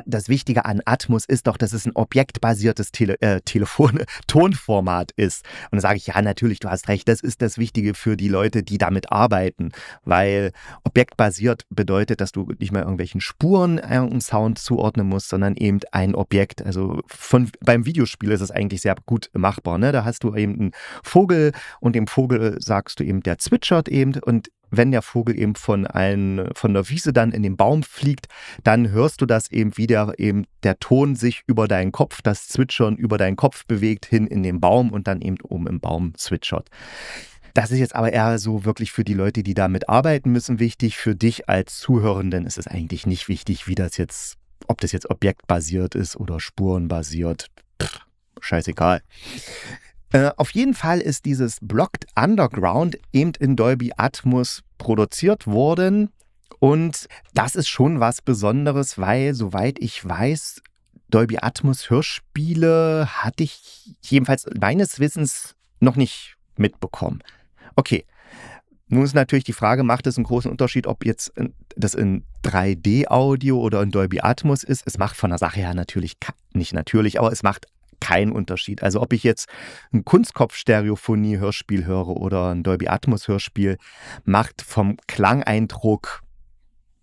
Das 0.06 0.30
Wichtige 0.30 0.64
an 0.64 0.82
Atmos 0.86 1.26
ist 1.26 1.48
doch, 1.48 1.58
dass 1.58 1.74
es 1.74 1.86
ein 1.86 1.92
objektbasiertes 1.96 2.94
Tele 2.94 3.20
äh, 3.20 3.42
Telefon 3.42 4.06
Tonformat 4.28 5.12
ist. 5.18 5.44
Und 5.64 5.74
dann 5.74 5.80
sage 5.82 5.98
ich, 5.98 6.08
ja, 6.08 6.22
natürlich, 6.22 6.60
du 6.60 6.70
hast 6.70 6.88
recht, 6.88 7.10
das 7.10 7.20
ist 7.20 7.42
das 7.42 7.58
Wichtige 7.58 7.94
für 7.94 8.16
die 8.16 8.30
Leute, 8.30 8.64
die 8.64 8.78
damit 8.78 9.12
arbeiten, 9.12 9.74
weil 10.06 10.54
objektbasiert 10.86 11.64
bedeutet, 11.70 12.22
dass 12.22 12.32
du 12.32 12.50
nicht 12.58 12.72
mehr 12.72 12.84
irgendwelchen 12.84 13.20
Spuren 13.20 13.80
einen 13.80 14.22
Sound 14.22 14.60
zuordnen 14.60 15.08
musst, 15.08 15.28
sondern 15.28 15.58
eben 15.58 15.82
ein 15.92 16.16
Objekt. 16.16 16.62
Also 16.62 17.02
von, 17.08 17.52
beim 17.60 17.86
Videospiel 17.86 18.32
ist 18.32 18.40
es 18.40 18.52
eigentlich 18.52 18.80
sehr 18.80 18.96
gut 19.06 19.30
machbar. 19.34 19.78
Ne? 19.78 19.92
Da 19.92 20.06
hast 20.06 20.24
du 20.24 20.34
eben 20.36 20.54
einen 20.54 20.72
Vogel, 21.04 21.49
und 21.80 21.96
dem 21.96 22.07
Vogel 22.07 22.57
sagst 22.60 23.00
du 23.00 23.04
eben, 23.04 23.22
der 23.22 23.38
zwitschert 23.38 23.90
eben 23.90 24.16
und 24.22 24.50
wenn 24.72 24.92
der 24.92 25.01
Vogel 25.01 25.38
eben 25.38 25.56
von, 25.56 25.88
ein, 25.88 26.50
von 26.54 26.74
der 26.74 26.90
Wiese 26.90 27.13
dann 27.13 27.31
in 27.31 27.44
den 27.44 27.57
Baum 27.57 27.84
fliegt, 27.84 28.28
dann 28.63 28.92
hörst 28.92 29.22
du 29.22 29.25
das 29.25 29.51
eben 29.51 29.78
wieder, 29.78 30.19
eben 30.19 30.46
der 30.63 30.80
Ton 30.80 31.16
sich 31.16 31.44
über 31.48 31.68
deinen 31.68 31.92
Kopf, 31.92 32.22
das 32.22 32.48
Zwitschern 32.48 32.96
über 32.96 33.18
deinen 33.18 33.36
Kopf 33.36 33.66
bewegt 33.66 34.06
hin 34.06 34.28
in 34.28 34.44
den 34.44 34.60
Baum 34.60 34.92
und 34.92 35.07
dann 35.07 35.22
eben 35.22 35.38
oben 35.42 35.68
im 35.68 35.80
Baum 35.80 36.13
zwitschert. 36.16 36.69
Das 37.54 37.72
ist 37.72 37.80
jetzt 37.80 37.96
aber 37.96 38.13
eher 38.13 38.38
so 38.38 38.63
wirklich 38.63 38.91
für 38.91 39.03
die 39.03 39.13
Leute, 39.13 39.44
die 39.44 39.56
damit 39.56 39.89
arbeiten 39.89 40.32
müssen, 40.32 40.60
wichtig. 40.60 40.98
Für 40.98 41.15
dich 41.15 41.50
als 41.50 41.79
Zuhörenden 41.79 42.46
ist 42.46 42.58
es 42.58 42.68
eigentlich 42.68 43.08
nicht 43.08 43.27
wichtig, 43.27 43.68
wie 43.68 43.75
das 43.75 43.98
jetzt, 43.98 44.38
ob 44.68 44.79
das 44.82 44.91
jetzt 44.91 45.10
objektbasiert 45.10 45.96
ist 45.96 46.15
oder 46.15 46.39
spurenbasiert. 46.39 47.48
Pff, 47.82 48.01
scheißegal. 48.39 49.01
Äh, 50.12 50.32
auf 50.38 50.51
jeden 50.51 50.74
Fall 50.74 51.00
ist 51.00 51.25
dieses 51.25 51.60
Blocked 51.62 52.08
Underground 52.16 52.98
eben 53.13 53.34
in 53.39 53.56
Dolby 53.56 53.92
Atmos 53.98 54.63
produziert 54.78 55.46
worden. 55.46 56.10
Und 56.60 57.08
das 57.34 57.56
ist 57.56 57.70
schon 57.70 58.00
was 58.00 58.22
Besonderes, 58.22 58.98
weil, 58.98 59.34
soweit 59.34 59.80
ich 59.80 60.04
weiß, 60.04 60.62
Dolby 61.10 61.38
Atmos 61.42 61.89
Hörspiele 61.89 63.08
hatte 63.08 63.44
ich 63.44 63.96
jedenfalls 64.01 64.46
meines 64.60 65.00
Wissens 65.00 65.56
noch 65.80 65.96
nicht 65.96 66.36
mitbekommen. 66.56 67.22
Okay. 67.75 68.06
Nun 68.92 69.04
ist 69.04 69.13
natürlich 69.13 69.44
die 69.44 69.54
Frage, 69.54 69.84
macht 69.84 70.08
es 70.08 70.18
einen 70.18 70.25
großen 70.25 70.50
Unterschied, 70.50 70.88
ob 70.88 71.06
jetzt 71.06 71.32
das 71.75 71.94
in 71.94 72.24
3D-Audio 72.44 73.60
oder 73.60 73.84
in 73.84 73.92
Dolby 73.92 74.22
Atmos 74.22 74.63
ist? 74.63 74.82
Es 74.88 74.98
macht 74.98 75.16
von 75.16 75.30
der 75.30 75.38
Sache 75.38 75.60
her 75.60 75.75
natürlich 75.75 76.18
nicht 76.54 76.74
natürlich, 76.74 77.20
aber 77.20 77.32
es 77.32 77.44
macht 77.44 77.68
kein 78.00 78.32
Unterschied. 78.32 78.84
Also 78.84 79.01
ob 79.01 79.13
ich 79.13 79.24
jetzt 79.24 79.50
ein 79.94 80.06
Kunstkopf-Stereophonie-Hörspiel 80.06 81.86
höre 81.86 82.10
oder 82.10 82.51
ein 82.51 82.63
Dolby 82.63 82.88
Atmos-Hörspiel, 82.88 83.77
macht 84.24 84.62
vom 84.62 84.98
Klangeindruck 85.08 86.22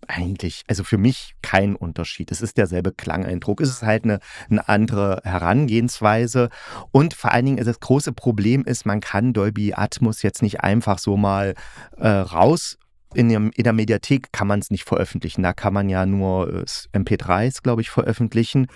eigentlich, 0.07 0.63
also 0.67 0.83
für 0.83 0.97
mich 0.97 1.35
kein 1.41 1.75
Unterschied. 1.75 2.31
Es 2.31 2.41
ist 2.41 2.57
derselbe 2.57 2.91
Klangeindruck. 2.91 3.61
Es 3.61 3.69
ist 3.69 3.81
halt 3.83 4.05
eine, 4.05 4.19
eine 4.49 4.67
andere 4.67 5.21
Herangehensweise. 5.23 6.49
Und 6.91 7.13
vor 7.13 7.31
allen 7.31 7.45
Dingen 7.45 7.65
das 7.65 7.79
große 7.79 8.13
Problem 8.13 8.63
ist, 8.63 8.85
man 8.85 9.01
kann 9.01 9.33
Dolby 9.33 9.73
Atmos 9.73 10.21
jetzt 10.21 10.41
nicht 10.41 10.61
einfach 10.61 10.99
so 10.99 11.17
mal 11.17 11.55
äh, 11.97 12.07
raus 12.07 12.77
in 13.13 13.29
der, 13.29 13.39
in 13.39 13.63
der, 13.63 13.73
Mediathek 13.73 14.31
kann 14.33 14.47
man 14.47 14.59
es 14.59 14.69
nicht 14.69 14.83
veröffentlichen. 14.83 15.41
Da 15.41 15.53
kann 15.53 15.73
man 15.73 15.89
ja 15.89 16.05
nur 16.05 16.53
äh, 16.53 16.65
MP3s, 16.97 17.63
glaube 17.63 17.81
ich, 17.81 17.89
veröffentlichen. 17.89 18.67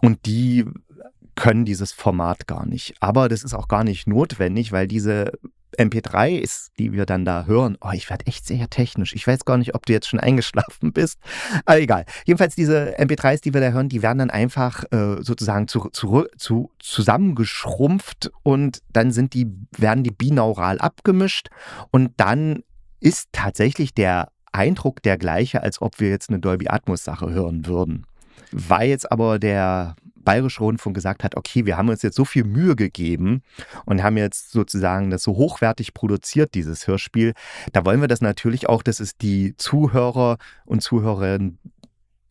Und 0.00 0.24
die 0.26 0.64
können 1.34 1.64
dieses 1.64 1.92
Format 1.92 2.46
gar 2.46 2.66
nicht. 2.66 2.94
Aber 3.00 3.28
das 3.28 3.42
ist 3.42 3.54
auch 3.54 3.68
gar 3.68 3.84
nicht 3.84 4.06
notwendig, 4.06 4.72
weil 4.72 4.86
diese 4.86 5.32
MP3s, 5.78 6.68
die 6.78 6.92
wir 6.92 7.06
dann 7.06 7.24
da 7.24 7.44
hören, 7.44 7.78
oh, 7.80 7.90
ich 7.92 8.10
werde 8.10 8.26
echt 8.26 8.46
sehr 8.46 8.68
technisch. 8.68 9.14
Ich 9.14 9.26
weiß 9.26 9.44
gar 9.44 9.56
nicht, 9.56 9.74
ob 9.74 9.86
du 9.86 9.92
jetzt 9.92 10.08
schon 10.08 10.20
eingeschlafen 10.20 10.92
bist. 10.92 11.18
Aber 11.64 11.80
egal. 11.80 12.04
Jedenfalls 12.26 12.54
diese 12.54 12.98
MP3s, 12.98 13.42
die 13.42 13.54
wir 13.54 13.60
da 13.60 13.70
hören, 13.70 13.88
die 13.88 14.02
werden 14.02 14.18
dann 14.18 14.30
einfach 14.30 14.84
äh, 14.90 15.22
sozusagen 15.22 15.68
zu, 15.68 15.88
zu, 15.92 16.26
zu, 16.36 16.70
zusammengeschrumpft 16.78 18.30
und 18.42 18.80
dann 18.92 19.12
sind 19.12 19.34
die, 19.34 19.46
werden 19.76 20.04
die 20.04 20.10
binaural 20.10 20.78
abgemischt 20.78 21.48
und 21.90 22.12
dann 22.16 22.62
ist 23.00 23.28
tatsächlich 23.32 23.94
der 23.94 24.28
Eindruck 24.52 25.02
der 25.02 25.16
gleiche, 25.16 25.62
als 25.62 25.80
ob 25.80 26.00
wir 26.00 26.10
jetzt 26.10 26.28
eine 26.28 26.40
Dolby 26.40 26.68
Atmos 26.68 27.04
Sache 27.04 27.30
hören 27.30 27.66
würden. 27.66 28.06
Weil 28.52 28.88
jetzt 28.88 29.10
aber 29.10 29.38
der 29.38 29.94
Bayerische 30.20 30.62
Rundfunk 30.62 30.94
gesagt 30.94 31.24
hat, 31.24 31.36
okay, 31.36 31.66
wir 31.66 31.76
haben 31.76 31.88
uns 31.88 32.02
jetzt 32.02 32.16
so 32.16 32.24
viel 32.24 32.44
Mühe 32.44 32.76
gegeben 32.76 33.42
und 33.84 34.02
haben 34.02 34.16
jetzt 34.16 34.52
sozusagen 34.52 35.10
das 35.10 35.22
so 35.22 35.36
hochwertig 35.36 35.94
produziert, 35.94 36.54
dieses 36.54 36.86
Hörspiel, 36.86 37.34
da 37.72 37.84
wollen 37.84 38.00
wir 38.00 38.08
das 38.08 38.20
natürlich 38.20 38.68
auch, 38.68 38.82
dass 38.82 39.00
es 39.00 39.16
die 39.16 39.56
Zuhörer 39.56 40.38
und 40.66 40.82
Zuhörerinnen, 40.82 41.58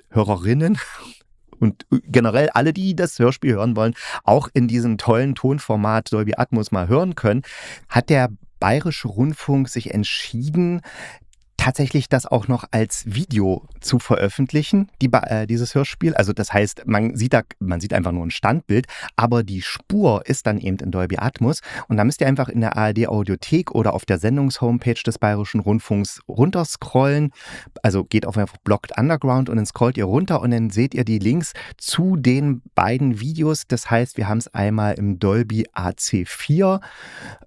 Hörerinnen 0.10 0.77
und 1.60 1.86
generell 1.89 2.50
alle, 2.50 2.74
die 2.74 2.96
das 2.96 3.19
Hörspiel 3.19 3.53
hören 3.53 3.75
wollen, 3.75 3.93
auch 4.24 4.48
in 4.53 4.67
diesem 4.67 4.98
tollen 4.98 5.36
Tonformat 5.36 6.13
Dolby 6.13 6.36
Atmos 6.38 6.72
mal 6.72 6.88
hören 6.88 7.15
können, 7.15 7.41
hat 7.89 8.10
der 8.10 8.29
Bayerische 8.60 9.08
Rundfunk 9.08 9.69
sich 9.69 9.93
entschieden, 9.93 10.81
tatsächlich 11.69 12.09
das 12.09 12.25
auch 12.25 12.47
noch 12.47 12.63
als 12.71 13.03
Video 13.05 13.63
zu 13.79 13.99
veröffentlichen, 13.99 14.89
die, 15.03 15.13
äh, 15.13 15.45
dieses 15.45 15.75
Hörspiel. 15.75 16.15
Also 16.15 16.33
das 16.33 16.51
heißt, 16.51 16.88
man 16.88 17.15
sieht 17.15 17.31
da, 17.31 17.43
man 17.59 17.79
sieht 17.79 17.93
einfach 17.93 18.11
nur 18.11 18.25
ein 18.25 18.31
Standbild, 18.31 18.88
aber 19.15 19.43
die 19.43 19.61
Spur 19.61 20.23
ist 20.25 20.47
dann 20.47 20.57
eben 20.57 20.79
in 20.79 20.89
Dolby 20.89 21.17
Atmos 21.19 21.61
und 21.88 21.97
da 21.97 22.03
müsst 22.05 22.21
ihr 22.21 22.27
einfach 22.27 22.49
in 22.49 22.61
der 22.61 22.75
ARD 22.75 23.07
Audiothek 23.07 23.69
oder 23.75 23.93
auf 23.93 24.05
der 24.05 24.17
Sendungshomepage 24.17 25.03
des 25.03 25.19
Bayerischen 25.19 25.59
Rundfunks 25.59 26.21
runterscrollen. 26.27 27.33
Also 27.83 28.03
geht 28.03 28.25
auf 28.25 28.35
einfach 28.35 28.57
Blocked 28.63 28.97
Underground 28.97 29.47
und 29.47 29.57
dann 29.57 29.67
scrollt 29.67 29.95
ihr 29.95 30.05
runter 30.05 30.41
und 30.41 30.49
dann 30.49 30.71
seht 30.71 30.95
ihr 30.95 31.05
die 31.05 31.19
Links 31.19 31.53
zu 31.77 32.15
den 32.15 32.63
beiden 32.73 33.19
Videos. 33.19 33.67
Das 33.67 33.91
heißt, 33.91 34.17
wir 34.17 34.27
haben 34.27 34.39
es 34.39 34.51
einmal 34.55 34.95
im 34.95 35.19
Dolby 35.19 35.67
AC4 35.75 36.81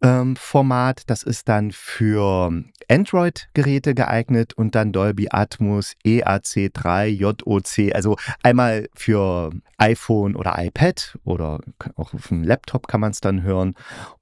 ähm, 0.00 0.36
Format. 0.36 1.02
Das 1.08 1.24
ist 1.24 1.48
dann 1.48 1.72
für 1.72 2.52
Android-Geräte 2.88 3.94
geeignet 3.96 4.11
und 4.54 4.74
dann 4.74 4.92
Dolby 4.92 5.28
Atmos 5.30 5.94
EAC3 6.04 7.06
JOC, 7.06 7.94
also 7.94 8.16
einmal 8.42 8.88
für 8.94 9.50
iPhone 9.78 10.36
oder 10.36 10.54
iPad 10.58 11.18
oder 11.24 11.60
auch 11.96 12.14
auf 12.14 12.28
dem 12.28 12.44
Laptop 12.44 12.88
kann 12.88 13.00
man 13.00 13.10
es 13.10 13.20
dann 13.20 13.42
hören 13.42 13.74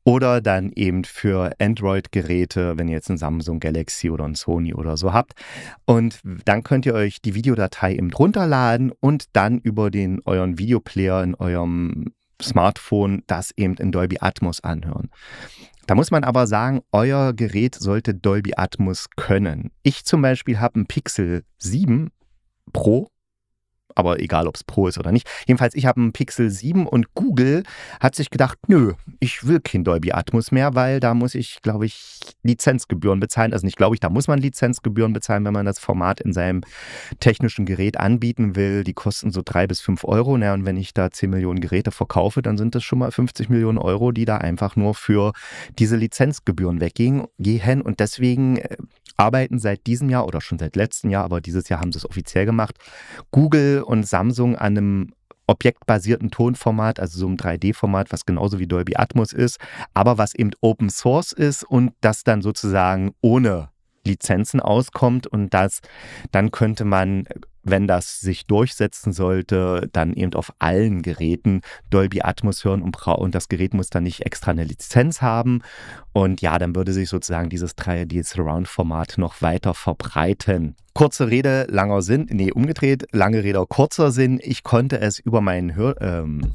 oder 0.04 0.40
dann 0.40 0.70
eben 0.75 1.04
für 1.04 1.52
Android-Geräte, 1.59 2.78
wenn 2.78 2.88
ihr 2.88 2.94
jetzt 2.94 3.11
ein 3.11 3.18
Samsung 3.18 3.61
Galaxy 3.61 4.11
oder 4.11 4.25
ein 4.25 4.35
Sony 4.35 4.75
oder 4.75 4.97
so 4.97 5.12
habt. 5.12 5.35
Und 5.85 6.20
dann 6.44 6.62
könnt 6.62 6.87
ihr 6.87 6.94
euch 6.94 7.20
die 7.20 7.35
Videodatei 7.35 7.94
eben 7.94 8.12
runterladen 8.12 8.92
und 9.00 9.26
dann 9.35 9.59
über 9.59 9.90
den 9.90 10.20
euren 10.25 10.59
Videoplayer 10.59 11.23
in 11.23 11.35
eurem 11.35 12.12
Smartphone 12.42 13.23
das 13.26 13.52
eben 13.56 13.75
in 13.75 13.92
Dolby 13.92 14.18
Atmos 14.20 14.62
anhören. 14.64 15.11
Da 15.90 15.97
muss 15.97 16.12
man 16.12 16.23
aber 16.23 16.47
sagen, 16.47 16.82
euer 16.92 17.32
Gerät 17.32 17.75
sollte 17.75 18.14
Dolby 18.14 18.52
Atmos 18.56 19.09
können. 19.16 19.73
Ich 19.82 20.04
zum 20.04 20.23
Beispiel 20.23 20.61
habe 20.61 20.78
ein 20.78 20.87
Pixel 20.87 21.42
7 21.59 22.12
Pro 22.73 23.11
aber 24.00 24.19
egal, 24.19 24.49
ob 24.49 24.57
es 24.57 24.64
Pro 24.64 24.88
ist 24.88 24.99
oder 24.99 25.12
nicht. 25.12 25.28
Jedenfalls, 25.47 25.75
ich 25.75 25.87
habe 25.87 26.00
einen 26.00 26.12
Pixel 26.12 26.50
7 26.50 26.87
und 26.87 27.14
Google 27.14 27.62
hat 28.00 28.14
sich 28.14 28.30
gedacht, 28.30 28.59
nö, 28.66 28.95
ich 29.21 29.47
will 29.47 29.61
kein 29.61 29.85
Dolby 29.85 30.12
Atmos 30.12 30.50
mehr, 30.50 30.75
weil 30.75 31.00
da 31.00 31.14
muss 31.14 31.35
ich, 31.35 31.61
glaube 31.62 31.87
ich, 31.87 32.19
Lizenzgebühren 32.42 33.21
bezahlen. 33.21 33.52
Also 33.52 33.66
nicht 33.66 33.76
glaube 33.76 33.95
ich, 33.95 34.00
da 34.00 34.09
muss 34.09 34.26
man 34.26 34.38
Lizenzgebühren 34.38 35.12
bezahlen, 35.12 35.45
wenn 35.45 35.52
man 35.52 35.66
das 35.66 35.78
Format 35.78 36.21
in 36.21 36.33
seinem 36.33 36.62
technischen 37.21 37.66
Gerät 37.66 38.00
anbieten 38.00 38.57
will. 38.57 38.85
Die 38.85 38.95
kosten 38.95 39.30
so 39.30 39.42
drei 39.45 39.66
bis 39.66 39.80
fünf 39.80 40.04
Euro. 40.04 40.37
Na, 40.38 40.54
und 40.54 40.64
wenn 40.64 40.76
ich 40.76 40.95
da 40.95 41.11
10 41.11 41.30
Millionen 41.30 41.61
Geräte 41.61 41.90
verkaufe, 41.90 42.42
dann 42.42 42.57
sind 42.57 42.75
das 42.75 42.83
schon 42.83 42.99
mal 42.99 43.11
50 43.11 43.50
Millionen 43.50 43.78
Euro, 43.78 44.12
die 44.12 44.25
da 44.25 44.38
einfach 44.38 44.76
nur 44.76 44.95
für 44.95 45.33
diese 45.78 45.97
Lizenzgebühren 45.97 46.80
weggehen. 46.80 47.21
Und 47.83 48.00
deswegen 48.00 48.57
äh, 48.57 48.76
arbeiten 49.21 49.59
seit 49.59 49.87
diesem 49.87 50.09
Jahr 50.09 50.26
oder 50.26 50.40
schon 50.40 50.59
seit 50.59 50.76
letztem 50.76 51.11
Jahr, 51.11 51.25
aber 51.25 51.40
dieses 51.40 51.69
Jahr 51.69 51.80
haben 51.80 51.92
sie 51.92 51.99
es 51.99 52.09
offiziell 52.09 52.47
gemacht, 52.47 52.76
Google 53.30 53.83
und 53.90 54.06
Samsung 54.06 54.56
an 54.56 54.76
einem 54.78 55.12
objektbasierten 55.49 56.30
Tonformat, 56.30 57.00
also 57.00 57.18
so 57.18 57.26
einem 57.26 57.37
3D-Format, 57.37 58.12
was 58.12 58.25
genauso 58.25 58.61
wie 58.61 58.68
Dolby 58.68 58.94
Atmos 58.97 59.32
ist, 59.32 59.59
aber 59.94 60.16
was 60.16 60.35
eben 60.35 60.52
Open 60.61 60.90
Source 60.90 61.32
ist 61.32 61.64
und 61.64 61.92
das 62.00 62.23
dann 62.23 62.40
sozusagen 62.40 63.12
ohne 63.20 63.70
Lizenzen 64.06 64.61
auskommt 64.61 65.26
und 65.26 65.52
das 65.52 65.80
dann 66.30 66.52
könnte 66.52 66.85
man 66.85 67.25
wenn 67.62 67.87
das 67.87 68.21
sich 68.21 68.47
durchsetzen 68.47 69.12
sollte, 69.12 69.88
dann 69.93 70.12
eben 70.14 70.35
auf 70.35 70.52
allen 70.59 71.02
Geräten 71.02 71.61
Dolby 71.90 72.23
Atmos 72.23 72.64
hören 72.64 72.83
und, 72.83 72.97
und 73.07 73.35
das 73.35 73.49
Gerät 73.49 73.75
muss 73.75 73.90
dann 73.90 74.05
nicht 74.05 74.25
extra 74.26 74.50
eine 74.50 74.64
Lizenz 74.64 75.23
haben. 75.23 75.62
Und 76.12 76.40
ja, 76.40 76.59
dann 76.59 76.75
würde 76.75 76.93
sich 76.93 77.09
sozusagen 77.09 77.50
dieses 77.50 77.76
3D 77.76 78.25
Surround 78.25 78.69
Format 78.69 79.14
noch 79.19 79.43
weiter 79.43 79.75
verbreiten. 79.75 80.76
Kurze 80.95 81.29
Rede, 81.29 81.67
langer 81.71 82.02
Sinn, 82.02 82.26
nee, 82.31 82.50
umgedreht, 82.50 83.07
lange 83.12 83.45
Rede, 83.45 83.64
kurzer 83.67 84.11
Sinn. 84.11 84.40
Ich 84.43 84.64
konnte 84.64 85.00
es 85.00 85.19
über 85.19 85.40
meinen 85.40 85.75
Hör, 85.75 86.00
ähm, 86.00 86.55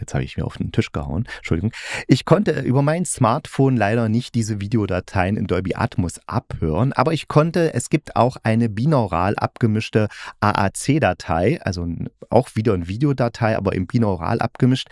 Jetzt 0.00 0.14
habe 0.14 0.24
ich 0.24 0.36
mir 0.36 0.44
auf 0.44 0.56
den 0.56 0.72
Tisch 0.72 0.92
gehauen. 0.92 1.26
Entschuldigung. 1.38 1.72
Ich 2.06 2.24
konnte 2.24 2.60
über 2.60 2.82
mein 2.82 3.04
Smartphone 3.04 3.76
leider 3.76 4.08
nicht 4.08 4.34
diese 4.34 4.60
Videodateien 4.60 5.36
in 5.36 5.46
Dolby 5.46 5.74
Atmos 5.74 6.20
abhören, 6.26 6.92
aber 6.92 7.12
ich 7.12 7.28
konnte, 7.28 7.74
es 7.74 7.90
gibt 7.90 8.16
auch 8.16 8.36
eine 8.42 8.68
binaural 8.68 9.36
abgemischte 9.36 10.08
AAC-Datei, 10.40 11.60
also 11.62 11.86
auch 12.30 12.50
wieder 12.54 12.74
eine 12.74 12.88
Videodatei, 12.88 13.56
aber 13.56 13.74
im 13.74 13.86
binaural 13.86 14.40
abgemischt, 14.40 14.88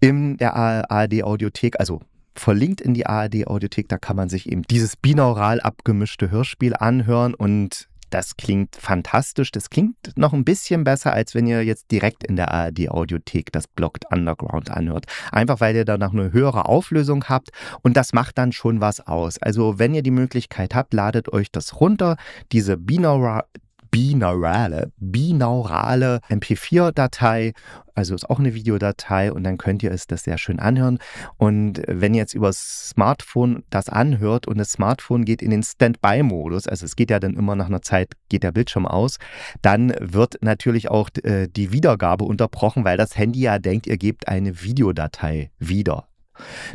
in 0.00 0.36
der 0.36 0.54
ARD 0.56 1.22
Audiothek, 1.22 1.78
also 1.78 2.00
verlinkt 2.34 2.80
in 2.80 2.94
die 2.94 3.06
ARD 3.06 3.46
Audiothek, 3.46 3.88
da 3.88 3.98
kann 3.98 4.16
man 4.16 4.28
sich 4.28 4.50
eben 4.50 4.62
dieses 4.62 4.96
binaural 4.96 5.60
abgemischte 5.60 6.30
Hörspiel 6.30 6.74
anhören 6.74 7.34
und 7.34 7.88
das 8.10 8.36
klingt 8.36 8.76
fantastisch. 8.76 9.50
Das 9.52 9.70
klingt 9.70 9.96
noch 10.16 10.32
ein 10.32 10.44
bisschen 10.44 10.84
besser, 10.84 11.12
als 11.12 11.34
wenn 11.34 11.46
ihr 11.46 11.64
jetzt 11.64 11.90
direkt 11.90 12.24
in 12.24 12.36
der 12.36 12.52
ARD 12.52 12.90
Audiothek 12.90 13.52
das 13.52 13.66
Blocked 13.66 14.04
Underground 14.10 14.70
anhört. 14.70 15.06
Einfach 15.32 15.60
weil 15.60 15.76
ihr 15.76 15.84
danach 15.84 16.12
eine 16.12 16.32
höhere 16.32 16.66
Auflösung 16.66 17.24
habt 17.24 17.50
und 17.82 17.96
das 17.96 18.12
macht 18.12 18.38
dann 18.38 18.52
schon 18.52 18.80
was 18.80 19.06
aus. 19.06 19.38
Also 19.38 19.78
wenn 19.78 19.94
ihr 19.94 20.02
die 20.02 20.10
Möglichkeit 20.10 20.74
habt, 20.74 20.94
ladet 20.94 21.32
euch 21.32 21.50
das 21.50 21.80
runter. 21.80 22.16
Diese 22.52 22.76
binaural, 22.76 23.44
binaurale, 23.90 24.92
binaurale 24.98 26.20
MP4-Datei. 26.28 27.52
Also 27.94 28.14
ist 28.14 28.30
auch 28.30 28.38
eine 28.38 28.54
Videodatei 28.54 29.32
und 29.32 29.42
dann 29.42 29.58
könnt 29.58 29.82
ihr 29.82 29.90
es 29.90 30.06
das 30.06 30.22
sehr 30.22 30.38
schön 30.38 30.60
anhören. 30.60 30.98
Und 31.36 31.82
wenn 31.88 32.14
ihr 32.14 32.20
jetzt 32.20 32.34
über 32.34 32.46
das 32.46 32.90
Smartphone 32.90 33.64
das 33.70 33.88
anhört 33.88 34.46
und 34.46 34.58
das 34.58 34.70
Smartphone 34.70 35.24
geht 35.24 35.42
in 35.42 35.50
den 35.50 35.64
Standby-Modus, 35.64 36.68
also 36.68 36.86
es 36.86 36.94
geht 36.94 37.10
ja 37.10 37.18
dann 37.18 37.34
immer 37.34 37.56
nach 37.56 37.66
einer 37.66 37.82
Zeit, 37.82 38.12
geht 38.28 38.44
der 38.44 38.52
Bildschirm 38.52 38.86
aus, 38.86 39.18
dann 39.62 39.92
wird 39.98 40.38
natürlich 40.42 40.90
auch 40.90 41.10
äh, 41.24 41.48
die 41.48 41.72
Wiedergabe 41.72 42.24
unterbrochen, 42.24 42.84
weil 42.84 42.96
das 42.96 43.16
Handy 43.16 43.40
ja 43.40 43.58
denkt, 43.58 43.88
ihr 43.88 43.98
gebt 43.98 44.28
eine 44.28 44.62
Videodatei 44.62 45.50
wieder. 45.58 46.08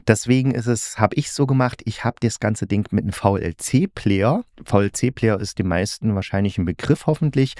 Deswegen 0.07 0.51
ist 0.51 0.67
es, 0.67 0.97
habe 0.97 1.15
ich 1.15 1.31
so 1.31 1.45
gemacht, 1.45 1.81
ich 1.85 2.03
habe 2.03 2.17
das 2.19 2.39
ganze 2.39 2.67
Ding 2.67 2.87
mit 2.91 3.03
einem 3.03 3.13
VLC-Player. 3.13 4.43
VLC-Player 4.63 5.39
ist 5.39 5.59
den 5.59 5.67
meisten 5.67 6.15
wahrscheinlich 6.15 6.57
ein 6.57 6.65
Begriff 6.65 7.05
hoffentlich. 7.05 7.55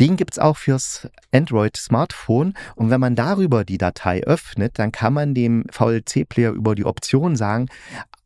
Den 0.00 0.16
gibt 0.16 0.32
es 0.32 0.38
auch 0.38 0.56
fürs 0.56 1.08
Android-Smartphone. 1.32 2.54
Und 2.74 2.90
wenn 2.90 3.00
man 3.00 3.14
darüber 3.14 3.64
die 3.64 3.78
Datei 3.78 4.22
öffnet, 4.22 4.78
dann 4.78 4.92
kann 4.92 5.12
man 5.12 5.34
dem 5.34 5.64
VLC-Player 5.70 6.52
über 6.52 6.74
die 6.74 6.84
Option 6.84 7.36
sagen, 7.36 7.68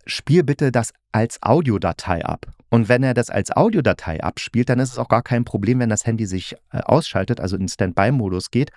spiel 0.06 0.42
bitte 0.42 0.72
das 0.72 0.92
als 1.12 1.42
Audiodatei 1.42 2.24
ab. 2.24 2.46
Und 2.70 2.88
wenn 2.88 3.02
er 3.02 3.14
das 3.14 3.30
als 3.30 3.50
Audiodatei 3.50 4.22
abspielt, 4.22 4.68
dann 4.68 4.78
ist 4.78 4.92
es 4.92 4.98
auch 4.98 5.08
gar 5.08 5.22
kein 5.22 5.44
Problem, 5.44 5.80
wenn 5.80 5.88
das 5.88 6.06
Handy 6.06 6.26
sich 6.26 6.54
äh, 6.72 6.78
ausschaltet, 6.78 7.40
also 7.40 7.56
in 7.56 7.68
Standby-Modus 7.68 8.50
geht 8.50 8.70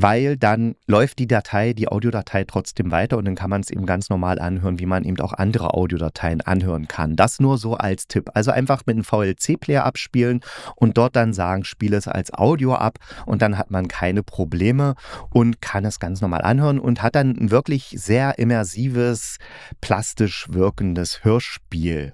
weil 0.00 0.36
dann 0.36 0.76
läuft 0.86 1.18
die 1.18 1.26
Datei, 1.26 1.72
die 1.72 1.88
Audiodatei 1.88 2.44
trotzdem 2.44 2.92
weiter 2.92 3.18
und 3.18 3.24
dann 3.24 3.34
kann 3.34 3.50
man 3.50 3.62
es 3.62 3.70
eben 3.70 3.84
ganz 3.84 4.10
normal 4.10 4.38
anhören, 4.38 4.78
wie 4.78 4.86
man 4.86 5.02
eben 5.02 5.18
auch 5.20 5.32
andere 5.32 5.74
Audiodateien 5.74 6.40
anhören 6.40 6.86
kann. 6.86 7.16
Das 7.16 7.40
nur 7.40 7.58
so 7.58 7.74
als 7.74 8.06
Tipp. 8.06 8.30
Also 8.34 8.52
einfach 8.52 8.86
mit 8.86 8.94
einem 8.94 9.02
VLC-Player 9.02 9.84
abspielen 9.84 10.40
und 10.76 10.96
dort 10.96 11.16
dann 11.16 11.32
sagen, 11.32 11.64
spiele 11.64 11.96
es 11.96 12.06
als 12.06 12.32
Audio 12.32 12.74
ab 12.76 12.98
und 13.26 13.42
dann 13.42 13.58
hat 13.58 13.72
man 13.72 13.88
keine 13.88 14.22
Probleme 14.22 14.94
und 15.30 15.60
kann 15.60 15.84
es 15.84 15.98
ganz 15.98 16.20
normal 16.20 16.42
anhören 16.42 16.78
und 16.78 17.02
hat 17.02 17.16
dann 17.16 17.36
ein 17.36 17.50
wirklich 17.50 17.96
sehr 17.98 18.38
immersives, 18.38 19.38
plastisch 19.80 20.46
wirkendes 20.48 21.24
Hörspiel. 21.24 22.12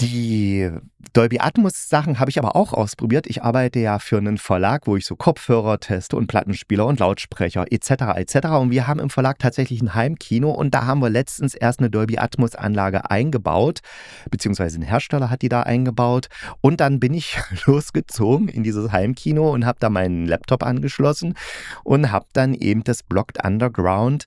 Die 0.00 0.70
Dolby 1.12 1.40
Atmos 1.40 1.88
Sachen 1.88 2.20
habe 2.20 2.30
ich 2.30 2.38
aber 2.38 2.54
auch 2.54 2.72
ausprobiert. 2.72 3.26
Ich 3.26 3.42
arbeite 3.42 3.80
ja 3.80 3.98
für 3.98 4.18
einen 4.18 4.38
Verlag, 4.38 4.86
wo 4.86 4.94
ich 4.94 5.04
so 5.04 5.16
Kopfhörer 5.16 5.80
teste 5.80 6.14
und 6.14 6.28
Plattenspieler 6.28 6.86
und 6.86 7.00
Lautsprecher 7.00 7.66
etc. 7.72 8.14
etc. 8.14 8.48
Und 8.60 8.70
wir 8.70 8.86
haben 8.86 9.00
im 9.00 9.10
Verlag 9.10 9.40
tatsächlich 9.40 9.82
ein 9.82 9.94
Heimkino 9.94 10.50
und 10.50 10.72
da 10.72 10.86
haben 10.86 11.00
wir 11.00 11.10
letztens 11.10 11.54
erst 11.54 11.80
eine 11.80 11.90
Dolby 11.90 12.18
Atmos 12.18 12.54
Anlage 12.54 13.10
eingebaut, 13.10 13.80
beziehungsweise 14.30 14.78
ein 14.78 14.82
Hersteller 14.82 15.30
hat 15.30 15.42
die 15.42 15.48
da 15.48 15.62
eingebaut. 15.62 16.28
Und 16.60 16.80
dann 16.80 17.00
bin 17.00 17.12
ich 17.12 17.36
losgezogen 17.66 18.48
in 18.48 18.62
dieses 18.62 18.92
Heimkino 18.92 19.52
und 19.52 19.66
habe 19.66 19.78
da 19.80 19.90
meinen 19.90 20.26
Laptop 20.26 20.62
angeschlossen 20.62 21.34
und 21.82 22.12
habe 22.12 22.26
dann 22.34 22.54
eben 22.54 22.84
das 22.84 23.02
Blocked 23.02 23.44
Underground 23.44 24.26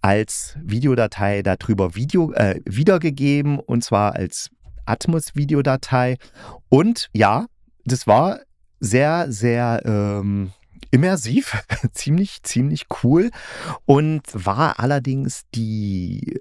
als 0.00 0.56
Videodatei 0.60 1.42
darüber 1.42 1.94
Video, 1.94 2.32
äh, 2.32 2.60
wiedergegeben 2.64 3.60
und 3.60 3.84
zwar 3.84 4.16
als 4.16 4.50
Atmos-Videodatei. 4.86 6.18
Und 6.68 7.08
ja, 7.12 7.46
das 7.84 8.06
war 8.06 8.40
sehr, 8.80 9.30
sehr 9.30 9.82
ähm, 9.84 10.52
immersiv, 10.90 11.64
ziemlich, 11.92 12.42
ziemlich 12.42 12.86
cool 13.02 13.30
und 13.84 14.22
war 14.32 14.78
allerdings 14.80 15.42
die 15.54 16.40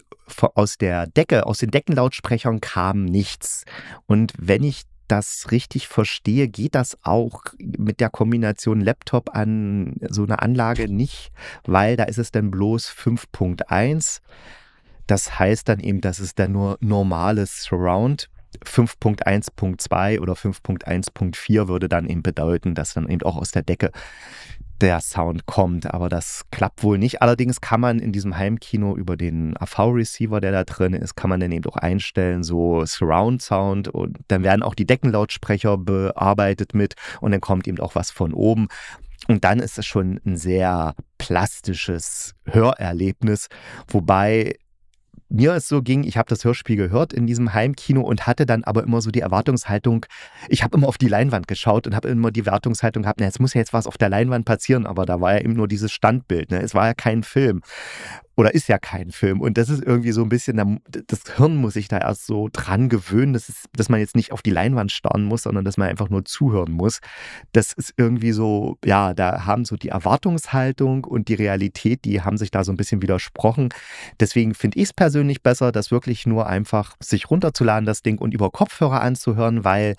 aus 0.56 0.78
der 0.78 1.08
Decke, 1.08 1.46
aus 1.46 1.60
den 1.60 1.72
Deckenlautsprechern 1.72 2.62
kam 2.62 3.06
nichts. 3.06 3.66
Und 4.06 4.34
wenn 4.38 4.64
ich 4.64 4.84
das 5.08 5.52
richtig 5.52 5.90
verstehe, 5.90 6.48
geht 6.48 6.74
das 6.74 6.98
auch 7.04 7.44
mit 7.60 8.00
der 8.00 8.10
Kombination 8.10 8.80
Laptop 8.80 9.36
an 9.36 9.96
so 10.10 10.24
eine 10.24 10.42
Anlage 10.42 10.88
nicht, 10.88 11.32
weil 11.66 11.98
da 11.98 12.06
ist 12.06 12.18
es 12.18 12.32
dann 12.32 12.50
bloß 12.50 12.90
5.1. 12.90 14.22
Das 15.08 15.40
heißt 15.40 15.68
dann 15.70 15.80
eben, 15.80 16.02
dass 16.02 16.20
es 16.20 16.36
dann 16.36 16.52
nur 16.52 16.78
normales 16.82 17.64
Surround 17.64 18.30
5.1.2 18.66 20.20
oder 20.20 20.34
5.1.4 20.34 21.68
würde 21.68 21.88
dann 21.88 22.08
eben 22.08 22.22
bedeuten, 22.22 22.76
dass 22.76 22.94
dann 22.94 23.10
eben 23.10 23.24
auch 23.24 23.38
aus 23.38 23.52
der 23.52 23.64
Decke 23.64 23.92
der 24.82 25.00
Sound 25.00 25.46
kommt, 25.46 25.94
aber 25.94 26.10
das 26.10 26.44
klappt 26.50 26.84
wohl 26.84 26.98
nicht. 26.98 27.22
Allerdings 27.22 27.62
kann 27.62 27.80
man 27.80 28.00
in 28.00 28.12
diesem 28.12 28.38
Heimkino 28.38 28.98
über 28.98 29.16
den 29.16 29.56
AV-Receiver, 29.58 30.42
der 30.42 30.52
da 30.52 30.64
drin 30.64 30.94
ist, 30.94 31.16
kann 31.16 31.30
man 31.30 31.40
dann 31.40 31.52
eben 31.52 31.66
auch 31.70 31.78
einstellen, 31.78 32.44
so 32.44 32.84
Surround 32.86 33.42
Sound 33.42 33.88
und 33.88 34.18
dann 34.28 34.44
werden 34.44 34.64
auch 34.64 34.74
die 34.74 34.88
Deckenlautsprecher 34.88 35.78
bearbeitet 35.78 36.74
mit 36.74 36.96
und 37.22 37.32
dann 37.32 37.42
kommt 37.42 37.68
eben 37.68 37.80
auch 37.80 37.96
was 37.96 38.10
von 38.10 38.34
oben. 38.34 38.68
Und 39.28 39.44
dann 39.44 39.60
ist 39.60 39.78
es 39.78 39.86
schon 39.86 40.20
ein 40.26 40.36
sehr 40.36 40.96
plastisches 41.20 42.34
Hörerlebnis, 42.46 43.50
wobei 43.88 44.56
mir 45.32 45.54
es 45.54 45.68
so 45.68 45.82
ging, 45.82 46.04
ich 46.04 46.18
habe 46.18 46.30
das 46.30 46.44
Hörspiel 46.44 46.76
gehört 46.76 47.14
in 47.14 47.26
diesem 47.26 47.54
Heimkino 47.54 48.02
und 48.02 48.28
hatte 48.28 48.46
dann 48.46 48.64
aber 48.64 48.84
immer 48.84 49.02
so 49.02 49.12
die 49.12 49.22
Erwartungshaltung, 49.22 50.06
ich 50.50 50.64
habe 50.64 50.78
immer 50.78 50.88
auf 50.88 50.98
die 50.98 51.08
Leinwand 51.08 51.48
geschaut 51.48 51.88
und 51.88 51.96
habe 51.96 52.10
immer 52.10 52.32
die 52.32 52.42
Erwartungshaltung 52.42 53.04
gehabt, 53.04 53.20
na, 53.20 53.26
jetzt 53.26 53.40
muss 53.40 53.54
ja 53.54 53.60
jetzt 53.60 53.74
was 53.74 53.88
auf 53.88 53.98
der 53.98 54.10
Leinwand 54.10 54.46
passieren, 54.46 54.86
aber 54.86 55.06
da 55.06 55.22
war 55.22 55.34
ja 55.34 55.42
eben 55.42 55.54
nur 55.54 55.68
dieses 55.68 55.92
Standbild, 55.92 56.52
ne? 56.52 56.62
es 56.62 56.76
war 56.76 56.88
ja 56.88 56.94
kein 56.94 57.24
Film 57.24 57.62
oder 58.42 58.56
ist 58.56 58.68
ja 58.70 58.80
kein 58.80 59.12
Film. 59.12 59.40
Und 59.42 59.58
das 59.58 59.70
ist 59.70 59.84
irgendwie 59.84 60.12
so 60.14 60.24
ein 60.24 60.30
bisschen, 60.30 60.82
das 60.90 61.22
Hirn 61.36 61.56
muss 61.58 61.74
sich 61.74 61.88
da 61.88 62.00
erst 62.00 62.26
so 62.26 62.50
dran 62.52 62.90
gewöhnen, 62.90 63.34
dass, 63.34 63.50
es, 63.50 63.66
dass 63.74 63.88
man 63.88 64.00
jetzt 64.00 64.16
nicht 64.16 64.32
auf 64.32 64.42
die 64.42 64.50
Leinwand 64.50 64.92
starren 64.92 65.26
muss, 65.26 65.44
sondern 65.44 65.64
dass 65.64 65.78
man 65.78 65.90
einfach 65.90 66.10
nur 66.10 66.26
zuhören 66.26 66.72
muss. 66.72 67.02
Das 67.52 67.74
ist 67.74 67.94
irgendwie 67.98 68.32
so, 68.32 68.78
ja, 68.84 69.14
da 69.14 69.46
haben 69.46 69.64
so 69.66 69.76
die 69.76 69.90
Erwartungshaltung 69.90 71.04
und 71.04 71.28
die 71.28 71.36
Realität, 71.36 72.04
die 72.04 72.22
haben 72.22 72.38
sich 72.38 72.52
da 72.52 72.64
so 72.64 72.72
ein 72.72 72.78
bisschen 72.78 73.02
widersprochen. 73.02 73.70
Deswegen 74.20 74.56
finde 74.56 74.78
ich 74.78 74.86
es 74.86 74.94
persönlich 74.94 75.21
besser, 75.44 75.72
das 75.72 75.92
wirklich 75.92 76.26
nur 76.26 76.48
einfach 76.48 76.96
sich 77.00 77.30
runterzuladen, 77.30 77.86
das 77.86 78.02
Ding 78.02 78.18
und 78.18 78.34
über 78.34 78.52
Kopfhörer 78.52 79.02
anzuhören, 79.02 79.64
weil 79.64 79.96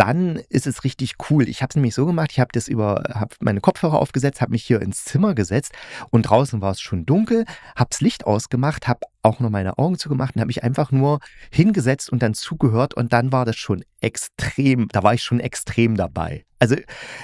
dann 0.00 0.36
ist 0.48 0.66
es 0.66 0.82
richtig 0.82 1.16
cool. 1.28 1.46
Ich 1.46 1.60
habe 1.60 1.68
es 1.68 1.76
nämlich 1.76 1.94
so 1.94 2.06
gemacht, 2.06 2.30
ich 2.32 2.40
habe 2.40 2.48
das 2.54 2.68
über, 2.68 3.02
habe 3.12 3.34
meine 3.40 3.60
Kopfhörer 3.60 3.98
aufgesetzt, 3.98 4.40
habe 4.40 4.52
mich 4.52 4.64
hier 4.64 4.80
ins 4.80 5.04
Zimmer 5.04 5.34
gesetzt 5.34 5.72
und 6.08 6.22
draußen 6.22 6.62
war 6.62 6.70
es 6.70 6.80
schon 6.80 7.04
dunkel, 7.04 7.44
habe 7.76 7.90
das 7.90 8.00
Licht 8.00 8.24
ausgemacht, 8.24 8.88
habe 8.88 9.00
auch 9.22 9.40
nur 9.40 9.50
meine 9.50 9.76
Augen 9.76 9.98
zugemacht 9.98 10.36
und 10.36 10.40
habe 10.40 10.46
mich 10.46 10.64
einfach 10.64 10.90
nur 10.90 11.18
hingesetzt 11.52 12.10
und 12.10 12.22
dann 12.22 12.32
zugehört 12.32 12.94
und 12.94 13.12
dann 13.12 13.30
war 13.30 13.44
das 13.44 13.56
schon 13.56 13.84
extrem, 14.00 14.88
da 14.88 15.02
war 15.02 15.12
ich 15.12 15.22
schon 15.22 15.38
extrem 15.38 15.98
dabei. 15.98 16.46
Also 16.58 16.76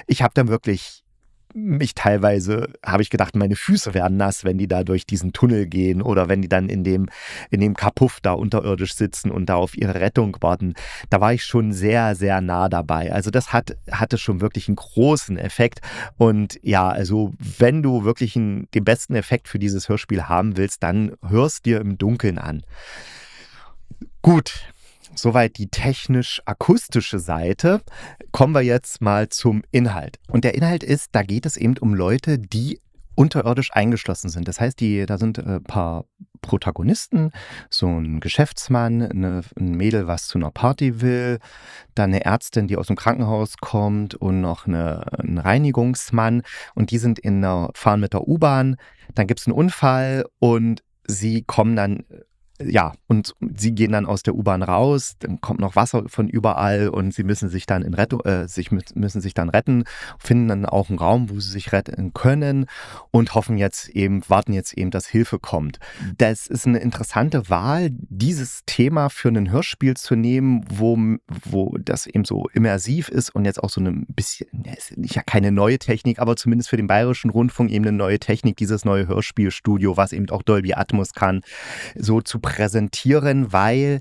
ich 0.07 0.21
habe 0.21 0.35
dann 0.35 0.49
wirklich 0.49 1.03
mich 1.57 1.95
teilweise, 1.95 2.69
habe 2.85 3.03
ich 3.03 3.09
gedacht, 3.09 3.35
meine 3.35 3.57
Füße 3.57 3.95
werden 3.95 4.19
nass, 4.19 4.45
wenn 4.45 4.59
die 4.59 4.69
da 4.69 4.85
durch 4.85 5.07
diesen 5.07 5.33
Tunnel 5.33 5.67
gehen 5.67 6.03
oder 6.03 6.29
wenn 6.29 6.43
die 6.43 6.49
dann 6.49 6.69
in 6.69 6.85
dem, 6.85 7.09
in 7.51 7.61
dem 7.61 7.75
Kapuff 7.75 8.21
da 8.21 8.33
unterirdisch 8.33 8.95
sitzen 8.95 9.31
und 9.31 9.47
da 9.47 9.55
auf 9.57 9.77
ihre 9.77 9.95
Rettung 9.95 10.37
warten. 10.41 10.75
Da 11.09 11.21
war 11.21 11.33
ich 11.33 11.45
schon 11.45 11.73
sehr, 11.73 12.15
sehr 12.15 12.43
nah 12.43 12.69
dabei. 12.69 13.11
Also 13.13 13.31
das 13.31 13.55
hat, 13.55 13.77
hatte 13.91 14.19
schon 14.19 14.43
wirklich 14.43 14.69
einen 14.69 14.77
großen 14.77 15.39
Effekt. 15.39 15.81
Und 16.19 16.59
ja, 16.63 16.89
also 16.89 17.33
wenn 17.39 17.83
du 17.83 18.05
wirklich 18.05 18.37
einen, 18.37 18.69
den 18.73 18.85
besten 18.85 19.15
Effekt 19.15 19.49
für 19.49 19.59
dieses 19.59 19.89
Hörspiel 19.89 20.25
haben 20.25 20.59
willst, 20.59 20.83
dann 20.83 21.13
hörst 21.27 21.65
dir 21.65 21.81
im 21.81 21.97
Dunkeln 21.97 22.39
an. 22.39 22.65
Gut, 24.21 24.67
Soweit 25.17 25.57
die 25.57 25.69
technisch-akustische 25.69 27.19
Seite. 27.19 27.81
Kommen 28.33 28.55
wir 28.55 28.63
jetzt 28.63 29.01
mal 29.01 29.29
zum 29.31 29.63
Inhalt. 29.71 30.19
Und 30.29 30.45
der 30.45 30.55
Inhalt 30.55 30.83
ist, 30.83 31.09
da 31.13 31.23
geht 31.23 31.47
es 31.47 31.57
eben 31.57 31.79
um 31.79 31.95
Leute, 31.95 32.39
die 32.39 32.81
unterirdisch 33.15 33.73
eingeschlossen 33.73 34.29
sind. 34.29 34.47
Das 34.47 34.61
heißt, 34.61 34.79
die, 34.79 35.07
da 35.07 35.17
sind 35.17 35.39
ein 35.39 35.57
äh, 35.57 35.61
paar 35.61 36.05
Protagonisten, 36.43 37.33
so 37.71 37.89
ein 37.89 38.21
Geschäftsmann, 38.21 39.03
eine, 39.03 39.41
ein 39.59 39.73
Mädel, 39.73 40.07
was 40.07 40.29
zu 40.29 40.39
einer 40.39 40.51
Party 40.51 41.01
will, 41.01 41.39
dann 41.95 42.11
eine 42.11 42.25
Ärztin, 42.25 42.69
die 42.69 42.77
aus 42.77 42.89
dem 42.89 42.97
Krankenhaus 42.97 43.57
kommt 43.57 44.15
und 44.15 44.43
noch 44.43 44.67
eine, 44.67 45.07
ein 45.19 45.39
Reinigungsmann 45.39 46.43
und 46.75 46.91
die 46.91 46.99
sind 46.99 47.19
in 47.19 47.41
der, 47.41 47.71
fahren 47.75 48.01
mit 48.01 48.13
der 48.13 48.29
U-Bahn, 48.29 48.77
dann 49.15 49.27
gibt 49.27 49.41
es 49.41 49.47
einen 49.47 49.57
Unfall 49.57 50.27
und 50.39 50.83
sie 51.07 51.43
kommen 51.43 51.75
dann 51.75 52.05
ja, 52.63 52.93
und 53.07 53.35
sie 53.41 53.73
gehen 53.73 53.93
dann 53.93 54.07
aus 54.07 54.23
der 54.23 54.35
U-Bahn 54.35 54.63
raus, 54.63 55.17
dann 55.19 55.41
kommt 55.41 55.61
noch 55.61 55.77
Wasser 55.77 56.05
von 56.09 56.29
überall 56.29 56.89
und 56.89 57.13
sie 57.13 57.25
müssen 57.25 57.49
sich 57.49 57.67
dann 57.67 57.83
in 57.83 57.95
Rettung, 57.95 58.21
äh, 58.21 58.49
sich 58.49 58.71
müssen 58.71 59.21
sich 59.21 59.35
dann 59.35 59.49
retten, 59.49 59.85
finden 60.19 60.49
dann 60.49 60.67
auch 60.67 60.89
einen 60.89 60.99
Raum, 60.99 61.31
wo 61.31 61.39
sie 61.41 61.51
sich 61.51 61.73
retten 61.73 62.13
können 62.15 62.67
und 63.11 63.35
hoffen 63.35 63.59
jetzt 63.59 63.89
eben, 63.91 64.23
warten 64.29 64.53
jetzt 64.53 64.75
eben, 64.75 64.91
dass 64.91 65.07
Hilfe 65.07 65.39
kommt. 65.39 65.79
Das 66.17 66.47
ist 66.47 66.67
eine 66.67 66.79
interessante 66.79 67.51
Wahl, 67.51 67.91
dieses 67.91 68.63
Thema 68.67 69.11
für 69.11 69.29
ein 69.29 69.51
Hörspiel 69.51 69.97
zu 69.97 70.17
nehmen, 70.17 70.65
wo, 70.69 70.99
wo 71.45 71.77
das 71.79 72.07
eben 72.07 72.25
so 72.25 72.49
immersiv 72.55 73.09
ist 73.09 73.35
und 73.35 73.45
jetzt 73.45 73.63
auch 73.63 73.71
so 73.71 73.81
ein 73.81 74.07
bisschen, 74.09 74.49
ja, 74.97 75.23
keine 75.23 75.53
neue 75.53 75.79
Technik, 75.79 76.19
aber 76.19 76.37
zumindest 76.37 76.71
für 76.71 76.77
den 76.77 76.87
Bayerischen 76.87 77.31
Rundfunk 77.31 77.71
eben 77.71 77.85
eine 77.85 77.97
neue 77.97 78.19
Technik, 78.19 78.57
dieses 78.57 78.85
neue 78.85 79.07
Hörspielstudio, 79.09 79.97
was 79.97 80.13
eben 80.13 80.31
auch 80.31 80.43
Dolby 80.43 80.75
Atmos 80.75 81.13
kann, 81.13 81.43
so 81.95 82.21
zu 82.21 82.41
präsentieren, 82.47 83.53
weil 83.53 84.01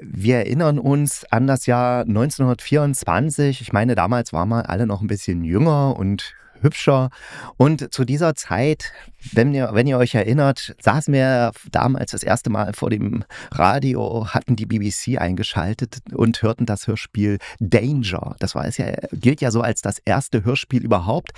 wir 0.00 0.38
erinnern 0.38 0.78
uns 0.78 1.24
an 1.30 1.46
das 1.46 1.66
Jahr 1.66 2.00
1924. 2.00 3.60
Ich 3.60 3.72
meine, 3.72 3.94
damals 3.94 4.32
waren 4.32 4.48
wir 4.48 4.70
alle 4.70 4.86
noch 4.86 5.02
ein 5.02 5.06
bisschen 5.06 5.44
jünger 5.44 5.96
und 5.96 6.34
hübscher. 6.62 7.10
Und 7.56 7.92
zu 7.92 8.04
dieser 8.04 8.34
Zeit, 8.34 8.92
wenn 9.32 9.52
ihr, 9.52 9.70
wenn 9.72 9.86
ihr 9.86 9.98
euch 9.98 10.14
erinnert, 10.14 10.74
saßen 10.80 11.12
wir 11.12 11.52
damals 11.70 12.12
das 12.12 12.22
erste 12.22 12.50
Mal 12.50 12.72
vor 12.72 12.90
dem 12.90 13.24
Radio, 13.50 14.28
hatten 14.28 14.56
die 14.56 14.66
BBC 14.66 15.20
eingeschaltet 15.20 15.98
und 16.14 16.42
hörten 16.42 16.66
das 16.66 16.86
Hörspiel 16.86 17.38
Danger. 17.60 18.36
Das 18.38 18.54
war 18.54 18.64
es 18.64 18.78
ja, 18.78 18.86
gilt 19.12 19.40
ja 19.40 19.50
so 19.50 19.60
als 19.60 19.82
das 19.82 19.98
erste 19.98 20.44
Hörspiel 20.44 20.82
überhaupt. 20.82 21.32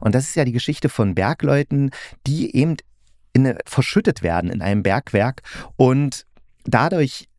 Und 0.00 0.14
das 0.14 0.24
ist 0.24 0.34
ja 0.34 0.44
die 0.44 0.52
Geschichte 0.52 0.88
von 0.88 1.14
Bergleuten, 1.14 1.90
die 2.26 2.56
eben 2.56 2.76
in, 3.32 3.56
verschüttet 3.64 4.22
werden 4.22 4.50
in 4.50 4.62
einem 4.62 4.82
Bergwerk. 4.82 5.42
Und 5.76 6.26
dadurch 6.64 7.29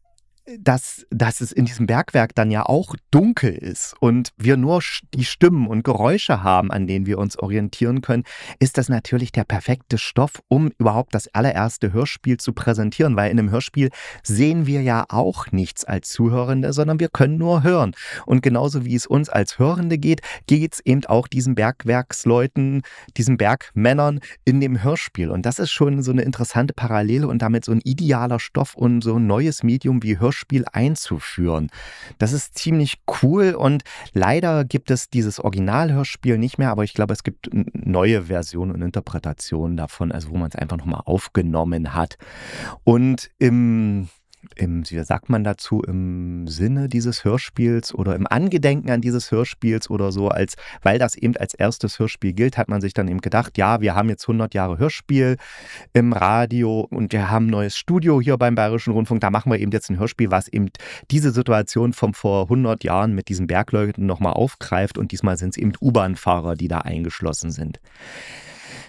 dass, 0.60 1.06
dass 1.10 1.42
es 1.42 1.52
in 1.52 1.66
diesem 1.66 1.86
Bergwerk 1.86 2.36
dann 2.36 2.52
ja 2.52 2.66
auch 2.66 2.96
dunkel 3.12 3.54
ist 3.54 3.96
und 4.00 4.32
wir 4.38 4.58
nur 4.58 4.82
die 5.14 5.26
Stimmen 5.26 5.68
und 5.68 5.84
Geräusche 5.84 6.44
haben, 6.44 6.72
an 6.72 6.88
denen 6.88 7.06
wir 7.06 7.18
uns 7.18 7.38
orientieren 7.38 8.02
können, 8.02 8.24
ist 8.60 8.78
das 8.78 8.90
natürlich 8.90 9.32
der 9.32 9.44
perfekte 9.44 9.98
Stoff, 9.98 10.42
um 10.48 10.72
überhaupt 10.78 11.16
das 11.16 11.28
allererste 11.34 11.94
Hörspiel 11.94 12.38
zu 12.38 12.54
präsentieren, 12.54 13.16
weil 13.16 13.32
in 13.32 13.40
einem 13.40 13.52
Hörspiel 13.52 13.90
sehen 14.24 14.66
wir 14.66 14.82
ja 14.82 15.06
auch 15.10 15.52
nichts 15.52 15.86
als 15.86 16.10
Zuhörende, 16.10 16.74
sondern 16.74 17.00
wir 17.00 17.10
können 17.10 17.38
nur 17.38 17.64
hören. 17.64 17.94
Und 18.26 18.42
genauso 18.42 18.86
wie 18.86 18.96
es 18.96 19.06
uns 19.06 19.30
als 19.30 19.60
Hörende 19.60 19.98
geht, 19.98 20.22
geht 20.48 20.74
es 20.74 20.80
eben 20.82 21.06
auch 21.06 21.28
diesen 21.28 21.56
Bergwerksleuten, 21.56 22.82
diesen 23.18 23.38
Bergmännern 23.38 24.20
in 24.46 24.60
dem 24.60 24.84
Hörspiel. 24.84 25.30
Und 25.30 25.46
das 25.46 25.60
ist 25.60 25.72
schon 25.72 26.02
so 26.04 26.12
eine 26.12 26.24
interessante 26.24 26.74
Parallele 26.74 27.28
und 27.28 27.42
damit 27.42 27.66
so 27.66 27.72
ein 27.72 27.82
idealer 27.84 28.40
Stoff 28.40 28.76
und 28.76 29.02
so 29.02 29.16
ein 29.16 29.28
neues 29.28 29.64
Medium 29.64 30.04
wie 30.04 30.20
Hörspiel 30.20 30.41
Hörspiel 30.42 30.66
einzuführen. 30.72 31.70
Das 32.18 32.34
ist 32.34 32.58
ziemlich 32.58 33.02
cool 33.22 33.54
und 33.54 33.84
leider 34.14 34.66
gibt 34.66 34.90
es 34.90 35.10
dieses 35.10 35.40
Originalhörspiel 35.40 36.38
nicht 36.38 36.58
mehr, 36.58 36.72
aber 36.72 36.84
ich 36.84 36.94
glaube, 36.94 37.14
es 37.14 37.24
gibt 37.24 37.50
neue 37.74 38.24
Versionen 38.24 38.72
und 38.72 38.82
Interpretationen 38.82 39.78
davon, 39.78 40.12
also 40.12 40.30
wo 40.32 40.38
man 40.38 40.50
es 40.50 40.56
einfach 40.56 40.78
nochmal 40.78 41.02
aufgenommen 41.06 41.94
hat. 41.94 42.18
Und 42.84 43.30
im 43.38 44.10
im, 44.56 44.90
wie 44.90 45.04
sagt 45.04 45.30
man 45.30 45.44
dazu, 45.44 45.82
im 45.82 46.48
Sinne 46.48 46.90
dieses 46.90 47.24
Hörspiels 47.24 47.94
oder 47.94 48.16
im 48.16 48.28
Angedenken 48.28 48.90
an 48.92 49.02
dieses 49.02 49.32
Hörspiels 49.32 49.90
oder 49.90 50.12
so, 50.12 50.30
als, 50.30 50.56
weil 50.82 51.00
das 51.00 51.16
eben 51.16 51.36
als 51.38 51.54
erstes 51.54 52.00
Hörspiel 52.00 52.34
gilt, 52.34 52.58
hat 52.58 52.70
man 52.70 52.82
sich 52.82 52.94
dann 52.94 53.08
eben 53.08 53.22
gedacht, 53.22 53.58
ja, 53.58 53.82
wir 53.82 53.96
haben 53.96 54.10
jetzt 54.10 54.24
100 54.24 54.54
Jahre 54.54 54.78
Hörspiel 54.78 55.38
im 55.94 56.14
Radio 56.14 56.82
und 56.90 57.14
wir 57.14 57.30
haben 57.30 57.48
ein 57.48 57.52
neues 57.52 57.78
Studio 57.78 58.22
hier 58.22 58.38
beim 58.38 58.56
Bayerischen 58.56 58.94
Rundfunk, 58.94 59.22
da 59.22 59.30
machen 59.30 59.52
wir 59.52 59.60
eben 59.60 59.72
jetzt 59.72 59.90
ein 59.90 60.00
Hörspiel, 60.00 60.32
was 60.32 60.48
eben 60.48 60.70
diese 61.10 61.32
Situation 61.32 61.94
von 61.94 62.14
vor 62.14 62.44
100 62.44 62.84
Jahren 62.84 63.14
mit 63.14 63.30
diesen 63.30 63.48
Bergleuten 63.48 64.06
nochmal 64.06 64.34
aufgreift 64.34 64.98
und 64.98 65.12
diesmal 65.12 65.38
sind 65.38 65.50
es 65.50 65.58
eben 65.58 65.74
U-Bahn-Fahrer, 65.82 66.56
die 66.56 66.68
da 66.68 66.80
eingeschlossen 66.80 67.52
sind. 67.52 67.80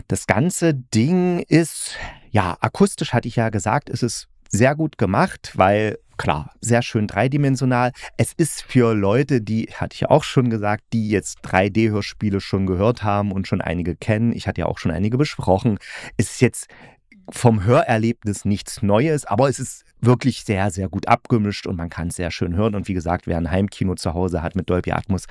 Das 0.09 0.27
ganze 0.27 0.75
Ding 0.75 1.41
ist, 1.41 1.97
ja, 2.31 2.57
akustisch 2.61 3.13
hatte 3.13 3.29
ich 3.29 3.37
ja 3.37 3.51
gesagt, 3.51 3.91
ist 3.91 4.03
es 4.03 4.29
sehr 4.53 4.77
gut 4.77 4.99
gemacht, 4.99 5.53
weil 5.55 5.99
klar, 6.19 6.53
sehr 6.61 6.83
schön 6.83 7.09
dreidimensional. 7.09 7.93
Es 8.17 8.33
ist 8.37 8.63
für 8.63 8.95
Leute, 8.95 9.41
die, 9.41 9.69
hatte 9.75 9.95
ich 9.95 10.01
ja 10.03 10.11
auch 10.11 10.23
schon 10.23 10.51
gesagt, 10.51 10.85
die 10.93 11.09
jetzt 11.09 11.41
3D-Hörspiele 11.45 12.41
schon 12.41 12.67
gehört 12.67 13.03
haben 13.03 13.33
und 13.33 13.49
schon 13.49 13.61
einige 13.61 13.97
kennen. 13.97 14.33
Ich 14.33 14.47
hatte 14.47 14.61
ja 14.61 14.67
auch 14.67 14.79
schon 14.79 14.93
einige 14.93 15.19
besprochen. 15.19 15.79
Es 16.17 16.33
ist 16.33 16.41
jetzt 16.41 16.69
vom 17.31 17.65
Hörerlebnis 17.65 18.45
nichts 18.45 18.83
Neues, 18.83 19.25
aber 19.25 19.49
es 19.49 19.59
ist 19.59 19.85
wirklich 20.03 20.45
sehr, 20.45 20.71
sehr 20.71 20.89
gut 20.89 21.09
abgemischt 21.09 21.67
und 21.67 21.77
man 21.77 21.89
kann 21.89 22.09
es 22.09 22.17
sehr 22.17 22.31
schön 22.31 22.55
hören. 22.55 22.75
Und 22.75 22.89
wie 22.89 22.95
gesagt, 22.95 23.27
wer 23.27 23.39
ein 23.39 23.51
Heimkino 23.51 23.95
zu 23.95 24.15
Hause 24.15 24.43
hat 24.43 24.57
mit 24.57 24.69
Dolby 24.69 24.93
Atmos, 24.93 25.27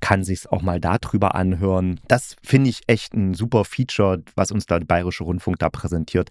kann 0.00 0.24
sich 0.24 0.50
auch 0.50 0.62
mal 0.62 0.80
darüber 0.80 1.34
anhören. 1.34 2.00
Das 2.08 2.36
finde 2.42 2.70
ich 2.70 2.82
echt 2.88 3.14
ein 3.14 3.34
super 3.34 3.64
Feature, 3.64 4.22
was 4.34 4.50
uns 4.50 4.66
da 4.66 4.78
der 4.78 4.86
Bayerische 4.86 5.24
Rundfunk 5.24 5.58
da 5.58 5.70
präsentiert, 5.70 6.30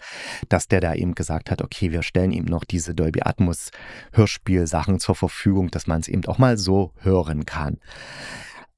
dass 0.49 0.67
der 0.67 0.81
da 0.81 0.93
eben 0.93 1.15
gesagt 1.15 1.49
hat, 1.49 1.61
okay, 1.61 1.91
wir 1.91 2.03
stellen 2.03 2.31
ihm 2.31 2.45
noch 2.45 2.65
diese 2.65 2.93
Dolby 2.93 3.21
Atmos 3.23 3.71
Hörspielsachen 4.11 4.99
zur 4.99 5.15
Verfügung, 5.15 5.71
dass 5.71 5.87
man 5.87 6.01
es 6.01 6.07
eben 6.07 6.25
auch 6.25 6.37
mal 6.37 6.57
so 6.57 6.91
hören 7.01 7.45
kann. 7.45 7.77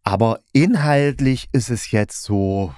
Aber 0.04 0.40
inhaltlich 0.54 1.50
ist 1.52 1.70
es 1.70 1.92
jetzt 1.92 2.24
so, 2.24 2.74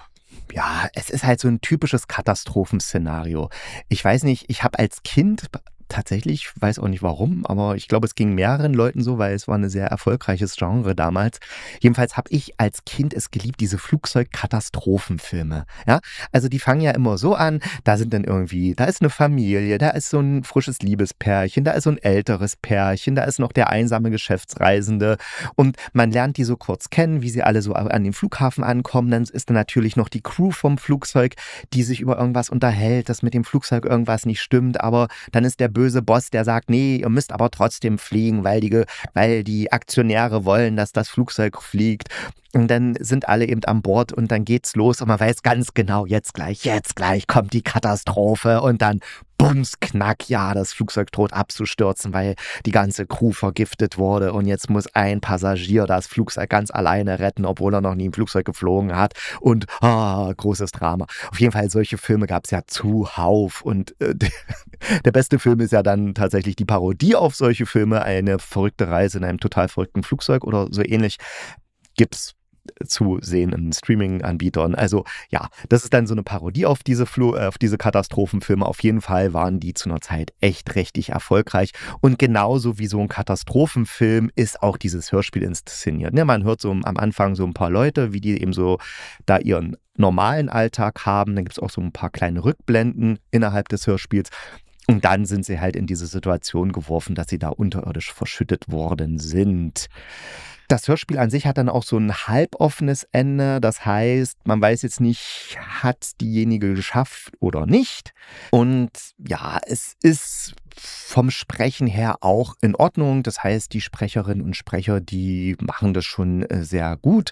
ja, 0.51 0.87
es 0.93 1.09
ist 1.09 1.23
halt 1.23 1.39
so 1.39 1.47
ein 1.47 1.61
typisches 1.61 2.07
Katastrophenszenario. 2.07 3.49
Ich 3.87 4.03
weiß 4.03 4.23
nicht, 4.23 4.45
ich 4.47 4.63
habe 4.63 4.79
als 4.79 5.03
Kind 5.03 5.47
tatsächlich, 5.89 6.49
weiß 6.59 6.79
auch 6.79 6.87
nicht 6.87 7.03
warum, 7.03 7.45
aber 7.45 7.75
ich 7.75 7.87
glaube, 7.87 8.07
es 8.07 8.15
ging 8.15 8.33
mehreren 8.33 8.73
Leuten 8.73 9.01
so, 9.01 9.17
weil 9.17 9.33
es 9.33 9.47
war 9.47 9.57
ein 9.57 9.69
sehr 9.69 9.87
erfolgreiches 9.87 10.55
Genre 10.55 10.95
damals. 10.95 11.39
Jedenfalls 11.81 12.15
habe 12.15 12.29
ich 12.31 12.53
als 12.59 12.85
Kind 12.85 13.13
es 13.13 13.31
geliebt, 13.31 13.59
diese 13.59 13.77
Flugzeugkatastrophenfilme. 13.77 15.65
Ja, 15.87 15.99
also 16.31 16.47
die 16.47 16.59
fangen 16.59 16.81
ja 16.81 16.91
immer 16.91 17.17
so 17.17 17.35
an, 17.35 17.59
da 17.83 17.97
sind 17.97 18.13
dann 18.13 18.23
irgendwie, 18.23 18.75
da 18.75 18.85
ist 18.85 19.01
eine 19.01 19.09
Familie, 19.09 19.77
da 19.77 19.89
ist 19.89 20.09
so 20.09 20.19
ein 20.19 20.43
frisches 20.43 20.79
Liebespärchen, 20.79 21.63
da 21.63 21.71
ist 21.71 21.83
so 21.83 21.91
ein 21.91 21.97
älteres 21.97 22.55
Pärchen, 22.55 23.15
da 23.15 23.23
ist 23.23 23.39
noch 23.39 23.51
der 23.51 23.69
einsame 23.69 24.11
Geschäftsreisende 24.11 25.17
und 25.55 25.77
man 25.93 26.11
lernt 26.11 26.37
die 26.37 26.43
so 26.43 26.55
kurz 26.55 26.89
kennen, 26.89 27.21
wie 27.21 27.29
sie 27.29 27.43
alle 27.43 27.61
so 27.61 27.73
an 27.73 28.03
den 28.03 28.13
Flughafen 28.13 28.63
ankommen. 28.63 29.11
Dann 29.11 29.23
ist 29.23 29.49
dann 29.49 29.55
natürlich 29.55 29.95
noch 29.95 30.09
die 30.09 30.21
Crew 30.21 30.51
vom 30.51 30.77
Flugzeug, 30.77 31.35
die 31.73 31.83
sich 31.83 32.01
über 32.01 32.17
irgendwas 32.17 32.49
unterhält, 32.49 33.09
dass 33.09 33.23
mit 33.23 33.33
dem 33.33 33.43
Flugzeug 33.43 33.85
irgendwas 33.85 34.25
nicht 34.25 34.41
stimmt, 34.41 34.81
aber 34.81 35.07
dann 35.31 35.45
ist 35.45 35.59
der 35.59 35.67
böse 35.79 36.01
Boss, 36.01 36.29
der 36.29 36.43
sagt, 36.43 36.69
nee, 36.69 36.97
ihr 36.97 37.07
müsst 37.07 37.31
aber 37.31 37.49
trotzdem 37.51 37.97
fliegen, 37.97 38.43
weil 38.43 38.59
die, 38.59 38.83
weil 39.13 39.45
die 39.45 39.71
Aktionäre 39.71 40.43
wollen, 40.43 40.75
dass 40.75 40.91
das 40.91 41.07
Flugzeug 41.07 41.61
fliegt. 41.61 42.09
Und 42.53 42.67
dann 42.67 42.95
sind 42.99 43.29
alle 43.29 43.45
eben 43.45 43.63
an 43.63 43.81
Bord 43.81 44.11
und 44.11 44.29
dann 44.29 44.43
geht's 44.43 44.75
los 44.75 44.99
und 44.99 45.07
man 45.07 45.21
weiß 45.21 45.41
ganz 45.41 45.73
genau, 45.73 46.05
jetzt 46.05 46.33
gleich, 46.33 46.65
jetzt 46.65 46.97
gleich 46.97 47.27
kommt 47.27 47.53
die 47.53 47.61
Katastrophe 47.61 48.59
und 48.61 48.81
dann 48.81 48.99
Bums, 49.39 49.79
Knack, 49.79 50.27
ja, 50.27 50.53
das 50.53 50.73
Flugzeug 50.73 51.13
droht 51.13 51.31
abzustürzen, 51.31 52.13
weil 52.13 52.35
die 52.65 52.71
ganze 52.71 53.07
Crew 53.07 53.31
vergiftet 53.31 53.97
wurde 53.97 54.33
und 54.33 54.45
jetzt 54.45 54.69
muss 54.69 54.93
ein 54.93 55.21
Passagier 55.21 55.85
das 55.85 56.07
Flugzeug 56.07 56.49
ganz 56.49 56.71
alleine 56.71 57.19
retten, 57.19 57.45
obwohl 57.45 57.73
er 57.73 57.79
noch 57.79 57.95
nie 57.95 58.09
ein 58.09 58.13
Flugzeug 58.13 58.45
geflogen 58.45 58.97
hat 58.97 59.13
und 59.39 59.65
ah, 59.79 60.29
großes 60.35 60.73
Drama. 60.73 61.05
Auf 61.31 61.39
jeden 61.39 61.53
Fall, 61.53 61.69
solche 61.69 61.97
Filme 61.97 62.27
gab 62.27 62.43
es 62.43 62.51
ja 62.51 62.63
zuhauf 62.67 63.61
und 63.61 63.95
äh, 64.01 64.13
der 65.05 65.11
beste 65.13 65.39
Film 65.39 65.61
ist 65.61 65.71
ja 65.71 65.83
dann 65.83 66.13
tatsächlich 66.13 66.57
die 66.57 66.65
Parodie 66.65 67.15
auf 67.15 67.33
solche 67.33 67.65
Filme, 67.65 68.01
eine 68.01 68.39
verrückte 68.39 68.89
Reise 68.89 69.19
in 69.19 69.23
einem 69.23 69.39
total 69.39 69.69
verrückten 69.69 70.03
Flugzeug 70.03 70.43
oder 70.43 70.67
so 70.69 70.83
ähnlich. 70.83 71.15
Gibt's 71.95 72.35
zu 72.85 73.19
sehen 73.21 73.51
in 73.51 73.73
Streaming-Anbietern. 73.73 74.75
Also 74.75 75.05
ja, 75.29 75.49
das 75.69 75.83
ist 75.83 75.93
dann 75.93 76.07
so 76.07 76.13
eine 76.13 76.23
Parodie 76.23 76.65
auf 76.65 76.83
diese, 76.83 77.05
Flo 77.05 77.35
äh, 77.35 77.47
auf 77.47 77.57
diese 77.57 77.77
Katastrophenfilme. 77.77 78.65
Auf 78.65 78.81
jeden 78.83 79.01
Fall 79.01 79.33
waren 79.33 79.59
die 79.59 79.73
zu 79.73 79.89
einer 79.89 80.01
Zeit 80.01 80.33
echt 80.41 80.75
richtig 80.75 81.09
erfolgreich. 81.09 81.71
Und 82.01 82.19
genauso 82.19 82.79
wie 82.79 82.87
so 82.87 82.99
ein 82.99 83.07
Katastrophenfilm 83.07 84.31
ist 84.35 84.61
auch 84.61 84.77
dieses 84.77 85.11
Hörspiel 85.11 85.43
inszeniert. 85.43 86.13
Ne, 86.13 86.25
man 86.25 86.43
hört 86.43 86.61
so 86.61 86.71
am 86.71 86.83
Anfang 86.97 87.35
so 87.35 87.45
ein 87.45 87.53
paar 87.53 87.69
Leute, 87.69 88.13
wie 88.13 88.21
die 88.21 88.41
eben 88.41 88.53
so 88.53 88.77
da 89.25 89.37
ihren 89.37 89.77
normalen 89.97 90.49
Alltag 90.49 91.05
haben. 91.05 91.35
Dann 91.35 91.45
gibt 91.45 91.57
es 91.57 91.63
auch 91.63 91.69
so 91.69 91.81
ein 91.81 91.91
paar 91.91 92.09
kleine 92.09 92.43
Rückblenden 92.43 93.19
innerhalb 93.31 93.69
des 93.69 93.85
Hörspiels. 93.85 94.29
Und 94.89 95.05
dann 95.05 95.25
sind 95.25 95.45
sie 95.45 95.59
halt 95.59 95.75
in 95.75 95.85
diese 95.85 96.07
Situation 96.07 96.71
geworfen, 96.71 97.13
dass 97.15 97.27
sie 97.27 97.37
da 97.37 97.49
unterirdisch 97.49 98.11
verschüttet 98.11 98.71
worden 98.71 99.19
sind. 99.19 99.87
Das 100.67 100.87
Hörspiel 100.87 101.17
an 101.17 101.29
sich 101.29 101.47
hat 101.47 101.57
dann 101.57 101.69
auch 101.69 101.83
so 101.83 101.97
ein 101.97 102.13
halboffenes 102.13 103.07
Ende. 103.11 103.59
Das 103.59 103.85
heißt, 103.85 104.37
man 104.45 104.61
weiß 104.61 104.81
jetzt 104.83 104.99
nicht, 104.99 105.57
hat 105.59 106.19
diejenige 106.21 106.73
geschafft 106.73 107.33
oder 107.39 107.65
nicht. 107.65 108.13
Und 108.51 108.91
ja, 109.17 109.59
es 109.65 109.95
ist 110.03 110.53
vom 110.75 111.31
Sprechen 111.31 111.87
her 111.87 112.17
auch 112.21 112.55
in 112.61 112.75
Ordnung. 112.75 113.23
Das 113.23 113.43
heißt, 113.43 113.73
die 113.73 113.81
Sprecherinnen 113.81 114.43
und 114.43 114.55
Sprecher, 114.55 115.01
die 115.01 115.55
machen 115.59 115.93
das 115.93 116.05
schon 116.05 116.43
äh, 116.43 116.63
sehr 116.63 116.97
gut. 116.97 117.31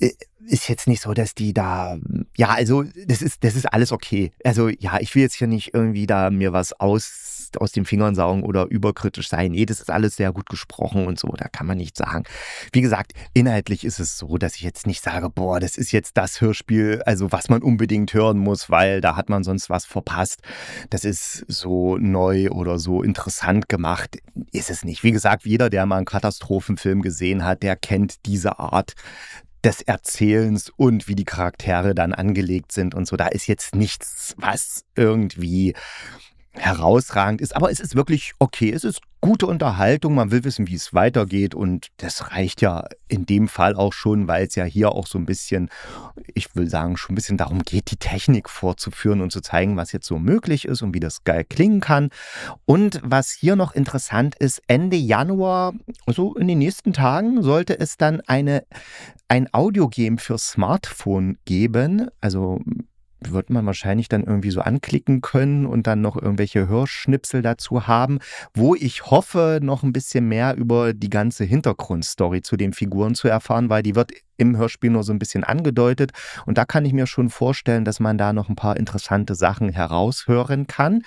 Äh, 0.00 0.10
ist 0.48 0.68
jetzt 0.68 0.86
nicht 0.86 1.02
so, 1.02 1.12
dass 1.12 1.34
die 1.34 1.52
da, 1.52 1.98
ja, 2.36 2.50
also 2.50 2.84
das 3.06 3.22
ist, 3.22 3.42
das 3.42 3.56
ist 3.56 3.66
alles 3.66 3.92
okay. 3.92 4.32
Also 4.44 4.68
ja, 4.68 4.98
ich 5.00 5.14
will 5.14 5.22
jetzt 5.22 5.34
hier 5.34 5.46
nicht 5.46 5.74
irgendwie 5.74 6.06
da 6.06 6.30
mir 6.30 6.52
was 6.52 6.72
aus, 6.72 7.50
aus 7.58 7.72
den 7.72 7.84
Fingern 7.84 8.14
saugen 8.14 8.42
oder 8.42 8.66
überkritisch 8.66 9.28
sein. 9.28 9.52
Nee, 9.52 9.66
das 9.66 9.80
ist 9.80 9.90
alles 9.90 10.16
sehr 10.16 10.32
gut 10.32 10.48
gesprochen 10.48 11.06
und 11.06 11.18
so, 11.18 11.28
da 11.36 11.48
kann 11.48 11.66
man 11.66 11.78
nichts 11.78 11.98
sagen. 11.98 12.24
Wie 12.72 12.80
gesagt, 12.80 13.12
inhaltlich 13.32 13.84
ist 13.84 13.98
es 13.98 14.18
so, 14.18 14.38
dass 14.38 14.56
ich 14.56 14.62
jetzt 14.62 14.86
nicht 14.86 15.02
sage, 15.02 15.30
boah, 15.30 15.58
das 15.58 15.76
ist 15.76 15.92
jetzt 15.92 16.16
das 16.16 16.40
Hörspiel, 16.40 17.02
also 17.06 17.32
was 17.32 17.48
man 17.48 17.62
unbedingt 17.62 18.12
hören 18.14 18.38
muss, 18.38 18.70
weil 18.70 19.00
da 19.00 19.16
hat 19.16 19.28
man 19.28 19.42
sonst 19.42 19.70
was 19.70 19.84
verpasst. 19.84 20.42
Das 20.90 21.04
ist 21.04 21.44
so 21.48 21.96
neu 21.98 22.50
oder 22.50 22.78
so 22.78 23.02
interessant 23.02 23.68
gemacht, 23.68 24.18
ist 24.52 24.70
es 24.70 24.84
nicht. 24.84 25.02
Wie 25.02 25.12
gesagt, 25.12 25.44
jeder, 25.44 25.70
der 25.70 25.86
mal 25.86 25.96
einen 25.96 26.06
Katastrophenfilm 26.06 27.02
gesehen 27.02 27.44
hat, 27.44 27.62
der 27.62 27.76
kennt 27.76 28.26
diese 28.26 28.58
Art 28.58 28.94
des 29.66 29.82
Erzählens 29.82 30.70
und 30.76 31.08
wie 31.08 31.16
die 31.16 31.24
Charaktere 31.24 31.92
dann 31.92 32.12
angelegt 32.12 32.70
sind 32.70 32.94
und 32.94 33.08
so. 33.08 33.16
Da 33.16 33.26
ist 33.26 33.48
jetzt 33.48 33.74
nichts, 33.74 34.32
was 34.38 34.84
irgendwie 34.94 35.74
herausragend 36.56 37.40
ist, 37.40 37.54
aber 37.54 37.70
es 37.70 37.80
ist 37.80 37.94
wirklich 37.94 38.32
okay. 38.38 38.72
Es 38.72 38.84
ist 38.84 39.00
gute 39.20 39.46
Unterhaltung, 39.46 40.14
man 40.14 40.30
will 40.30 40.44
wissen, 40.44 40.68
wie 40.68 40.74
es 40.74 40.94
weitergeht 40.94 41.54
und 41.54 41.88
das 41.96 42.30
reicht 42.30 42.60
ja 42.60 42.84
in 43.08 43.26
dem 43.26 43.48
Fall 43.48 43.74
auch 43.74 43.92
schon, 43.92 44.28
weil 44.28 44.46
es 44.46 44.54
ja 44.54 44.64
hier 44.64 44.92
auch 44.92 45.06
so 45.06 45.18
ein 45.18 45.26
bisschen, 45.26 45.68
ich 46.34 46.54
will 46.54 46.68
sagen, 46.68 46.96
schon 46.96 47.12
ein 47.12 47.16
bisschen 47.16 47.36
darum 47.36 47.62
geht, 47.62 47.90
die 47.90 47.96
Technik 47.96 48.48
vorzuführen 48.48 49.20
und 49.20 49.32
zu 49.32 49.40
zeigen, 49.40 49.76
was 49.76 49.92
jetzt 49.92 50.06
so 50.06 50.18
möglich 50.18 50.66
ist 50.66 50.82
und 50.82 50.94
wie 50.94 51.00
das 51.00 51.24
geil 51.24 51.44
klingen 51.44 51.80
kann. 51.80 52.10
Und 52.66 53.00
was 53.02 53.30
hier 53.32 53.56
noch 53.56 53.74
interessant 53.74 54.36
ist, 54.36 54.62
Ende 54.68 54.96
Januar, 54.96 55.74
so 56.06 56.34
in 56.34 56.46
den 56.46 56.58
nächsten 56.58 56.92
Tagen, 56.92 57.42
sollte 57.42 57.78
es 57.78 57.96
dann 57.96 58.20
eine, 58.26 58.64
ein 59.28 59.48
Audio-Game 59.52 60.18
für 60.18 60.38
Smartphone 60.38 61.38
geben, 61.44 62.08
also 62.20 62.60
wird 63.20 63.50
man 63.50 63.64
wahrscheinlich 63.66 64.08
dann 64.08 64.24
irgendwie 64.24 64.50
so 64.50 64.60
anklicken 64.60 65.20
können 65.20 65.66
und 65.66 65.86
dann 65.86 66.00
noch 66.00 66.16
irgendwelche 66.16 66.68
Hörschnipsel 66.68 67.42
dazu 67.42 67.86
haben, 67.86 68.18
wo 68.54 68.74
ich 68.74 69.06
hoffe, 69.06 69.58
noch 69.62 69.82
ein 69.82 69.92
bisschen 69.92 70.28
mehr 70.28 70.56
über 70.56 70.92
die 70.92 71.10
ganze 71.10 71.44
Hintergrundstory 71.44 72.42
zu 72.42 72.56
den 72.56 72.72
Figuren 72.72 73.14
zu 73.14 73.28
erfahren, 73.28 73.70
weil 73.70 73.82
die 73.82 73.94
wird 73.94 74.12
im 74.36 74.56
Hörspiel 74.56 74.90
nur 74.90 75.02
so 75.02 75.12
ein 75.12 75.18
bisschen 75.18 75.44
angedeutet. 75.44 76.12
Und 76.44 76.58
da 76.58 76.64
kann 76.64 76.84
ich 76.84 76.92
mir 76.92 77.06
schon 77.06 77.30
vorstellen, 77.30 77.84
dass 77.84 78.00
man 78.00 78.18
da 78.18 78.32
noch 78.32 78.48
ein 78.48 78.56
paar 78.56 78.76
interessante 78.76 79.34
Sachen 79.34 79.70
heraushören 79.70 80.66
kann. 80.66 81.02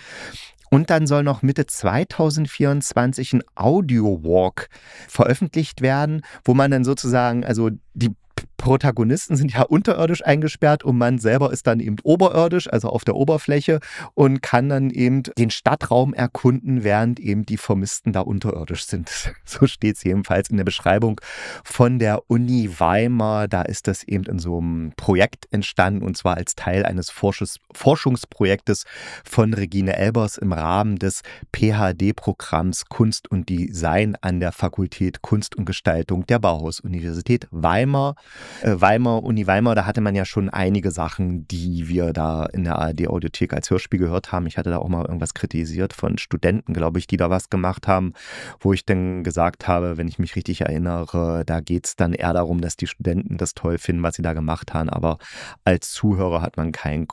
Und 0.71 0.89
dann 0.89 1.07
soll 1.07 1.23
noch 1.23 1.41
Mitte 1.41 1.65
2024 1.65 3.33
ein 3.33 3.43
Audio 3.55 4.23
Walk 4.23 4.69
veröffentlicht 5.07 5.81
werden, 5.81 6.21
wo 6.45 6.53
man 6.53 6.69
dann 6.69 6.83
sozusagen, 6.83 7.43
also 7.43 7.71
die 7.93 8.11
Protagonisten 8.59 9.37
sind 9.37 9.53
ja 9.53 9.63
unterirdisch 9.63 10.23
eingesperrt 10.23 10.83
und 10.83 10.97
man 10.97 11.17
selber 11.17 11.51
ist 11.51 11.65
dann 11.65 11.79
eben 11.79 11.95
oberirdisch, 12.03 12.71
also 12.71 12.89
auf 12.89 13.05
der 13.05 13.15
Oberfläche 13.15 13.79
und 14.15 14.41
kann 14.41 14.67
dann 14.67 14.89
eben 14.89 15.23
den 15.23 15.49
Stadtraum 15.49 16.13
erkunden, 16.13 16.83
während 16.83 17.21
eben 17.21 17.45
die 17.45 17.57
Vermissten 17.57 18.11
da 18.13 18.19
unterirdisch 18.19 18.85
sind. 18.85 19.09
So 19.45 19.65
steht 19.65 19.95
es 19.95 20.03
jedenfalls 20.03 20.49
in 20.49 20.57
der 20.57 20.63
Beschreibung 20.63 21.19
von 21.63 21.97
der 21.97 22.29
Uni 22.29 22.69
Weimar. 22.77 23.47
Da 23.47 23.63
ist 23.63 23.87
das 23.87 24.03
eben 24.03 24.25
in 24.25 24.37
so 24.37 24.59
einem 24.59 24.91
Projekt 24.95 25.47
entstanden 25.51 26.03
und 26.03 26.17
zwar 26.17 26.37
als 26.37 26.55
Teil 26.55 26.85
eines 26.85 27.09
Forschungs 27.09 27.59
Forschungsprojektes 27.73 28.83
von 29.23 29.53
Regine 29.53 29.95
Elbers 29.95 30.37
im 30.37 30.51
Rahmen 30.51 30.97
des 30.97 31.21
PhD-Programms 31.55 32.85
Kunst 32.89 33.31
und 33.31 33.47
Design 33.49 34.17
an 34.21 34.39
der 34.39 34.51
Fakultät 34.51 35.21
Kunst 35.21 35.55
und 35.55 35.65
Gestaltung 35.65 36.27
der 36.27 36.39
Bauhaus-Universität 36.39 37.47
Weimar. 37.51 38.15
Äh, 38.61 38.75
Weimar, 38.79 39.23
Uni 39.23 39.47
Weimar, 39.47 39.75
da 39.75 39.85
hatte 39.85 40.01
man 40.01 40.15
ja 40.15 40.25
schon 40.25 40.49
einige 40.49 40.91
Sachen, 40.91 41.47
die 41.47 41.87
wir 41.87 42.13
da 42.13 42.45
in 42.45 42.63
der 42.63 42.77
ARD-Audiothek 42.77 43.53
als 43.53 43.69
Hörspiel 43.69 43.99
gehört 43.99 44.31
haben. 44.31 44.47
Ich 44.47 44.57
hatte 44.57 44.69
da 44.69 44.77
auch 44.77 44.89
mal 44.89 45.05
irgendwas 45.05 45.33
kritisiert 45.33 45.93
von 45.93 46.17
Studenten, 46.17 46.73
glaube 46.73 46.99
ich, 46.99 47.07
die 47.07 47.17
da 47.17 47.29
was 47.29 47.49
gemacht 47.49 47.87
haben, 47.87 48.13
wo 48.59 48.73
ich 48.73 48.85
dann 48.85 49.23
gesagt 49.23 49.67
habe, 49.67 49.97
wenn 49.97 50.07
ich 50.07 50.19
mich 50.19 50.35
richtig 50.35 50.61
erinnere, 50.61 51.43
da 51.45 51.59
geht 51.59 51.87
es 51.87 51.95
dann 51.95 52.13
eher 52.13 52.33
darum, 52.33 52.61
dass 52.61 52.75
die 52.75 52.87
Studenten 52.87 53.37
das 53.37 53.53
toll 53.53 53.77
finden, 53.77 54.03
was 54.03 54.15
sie 54.15 54.21
da 54.21 54.33
gemacht 54.33 54.73
haben, 54.73 54.89
aber 54.89 55.17
als 55.63 55.91
Zuhörer 55.91 56.41
hat 56.41 56.57
man 56.57 56.71
keinen 56.71 57.07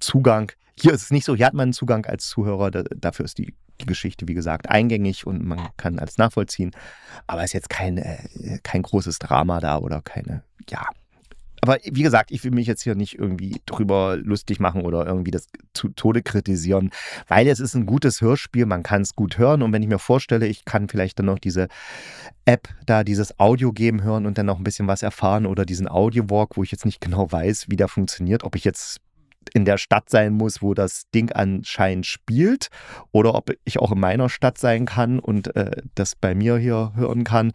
Zugang. 0.00 0.52
Hier 0.78 0.92
ist 0.92 1.02
es 1.02 1.10
nicht 1.10 1.24
so, 1.24 1.34
hier 1.34 1.46
hat 1.46 1.54
man 1.54 1.64
einen 1.64 1.72
Zugang 1.72 2.04
als 2.06 2.28
Zuhörer, 2.28 2.70
da, 2.70 2.82
dafür 2.82 3.24
ist 3.24 3.38
die 3.38 3.54
die 3.80 3.86
Geschichte, 3.86 4.28
wie 4.28 4.34
gesagt, 4.34 4.68
eingängig 4.68 5.26
und 5.26 5.44
man 5.44 5.68
kann 5.76 5.98
alles 5.98 6.18
nachvollziehen. 6.18 6.70
Aber 7.26 7.42
es 7.42 7.46
ist 7.46 7.54
jetzt 7.54 7.70
kein, 7.70 7.98
äh, 7.98 8.58
kein 8.62 8.82
großes 8.82 9.18
Drama 9.18 9.60
da 9.60 9.78
oder 9.78 10.02
keine, 10.02 10.42
ja. 10.68 10.86
Aber 11.62 11.78
wie 11.82 12.02
gesagt, 12.02 12.30
ich 12.30 12.44
will 12.44 12.52
mich 12.52 12.68
jetzt 12.68 12.82
hier 12.82 12.94
nicht 12.94 13.18
irgendwie 13.18 13.60
drüber 13.66 14.16
lustig 14.16 14.60
machen 14.60 14.82
oder 14.82 15.04
irgendwie 15.04 15.32
das 15.32 15.48
zu 15.72 15.88
Tode 15.88 16.22
kritisieren, 16.22 16.90
weil 17.26 17.48
es 17.48 17.60
ist 17.60 17.74
ein 17.74 17.86
gutes 17.86 18.20
Hörspiel, 18.20 18.66
man 18.66 18.82
kann 18.82 19.02
es 19.02 19.16
gut 19.16 19.38
hören 19.38 19.62
und 19.62 19.72
wenn 19.72 19.82
ich 19.82 19.88
mir 19.88 19.98
vorstelle, 19.98 20.46
ich 20.46 20.64
kann 20.64 20.88
vielleicht 20.88 21.18
dann 21.18 21.26
noch 21.26 21.38
diese 21.38 21.66
App 22.44 22.68
da, 22.84 23.02
dieses 23.02 23.40
Audio 23.40 23.72
geben 23.72 24.04
hören 24.04 24.26
und 24.26 24.38
dann 24.38 24.46
noch 24.46 24.58
ein 24.58 24.64
bisschen 24.64 24.86
was 24.86 25.02
erfahren 25.02 25.46
oder 25.46 25.64
diesen 25.64 25.88
Audio-Walk, 25.88 26.56
wo 26.56 26.62
ich 26.62 26.70
jetzt 26.70 26.84
nicht 26.84 27.00
genau 27.00 27.32
weiß, 27.32 27.66
wie 27.68 27.76
der 27.76 27.88
funktioniert, 27.88 28.44
ob 28.44 28.54
ich 28.54 28.62
jetzt 28.62 29.00
in 29.56 29.64
der 29.64 29.78
Stadt 29.78 30.10
sein 30.10 30.34
muss, 30.34 30.60
wo 30.60 30.74
das 30.74 31.08
Ding 31.14 31.32
anscheinend 31.32 32.04
spielt, 32.04 32.68
oder 33.10 33.34
ob 33.34 33.52
ich 33.64 33.78
auch 33.78 33.90
in 33.90 33.98
meiner 33.98 34.28
Stadt 34.28 34.58
sein 34.58 34.84
kann 34.84 35.18
und 35.18 35.56
äh, 35.56 35.82
das 35.94 36.14
bei 36.14 36.34
mir 36.34 36.58
hier 36.58 36.92
hören 36.94 37.24
kann. 37.24 37.52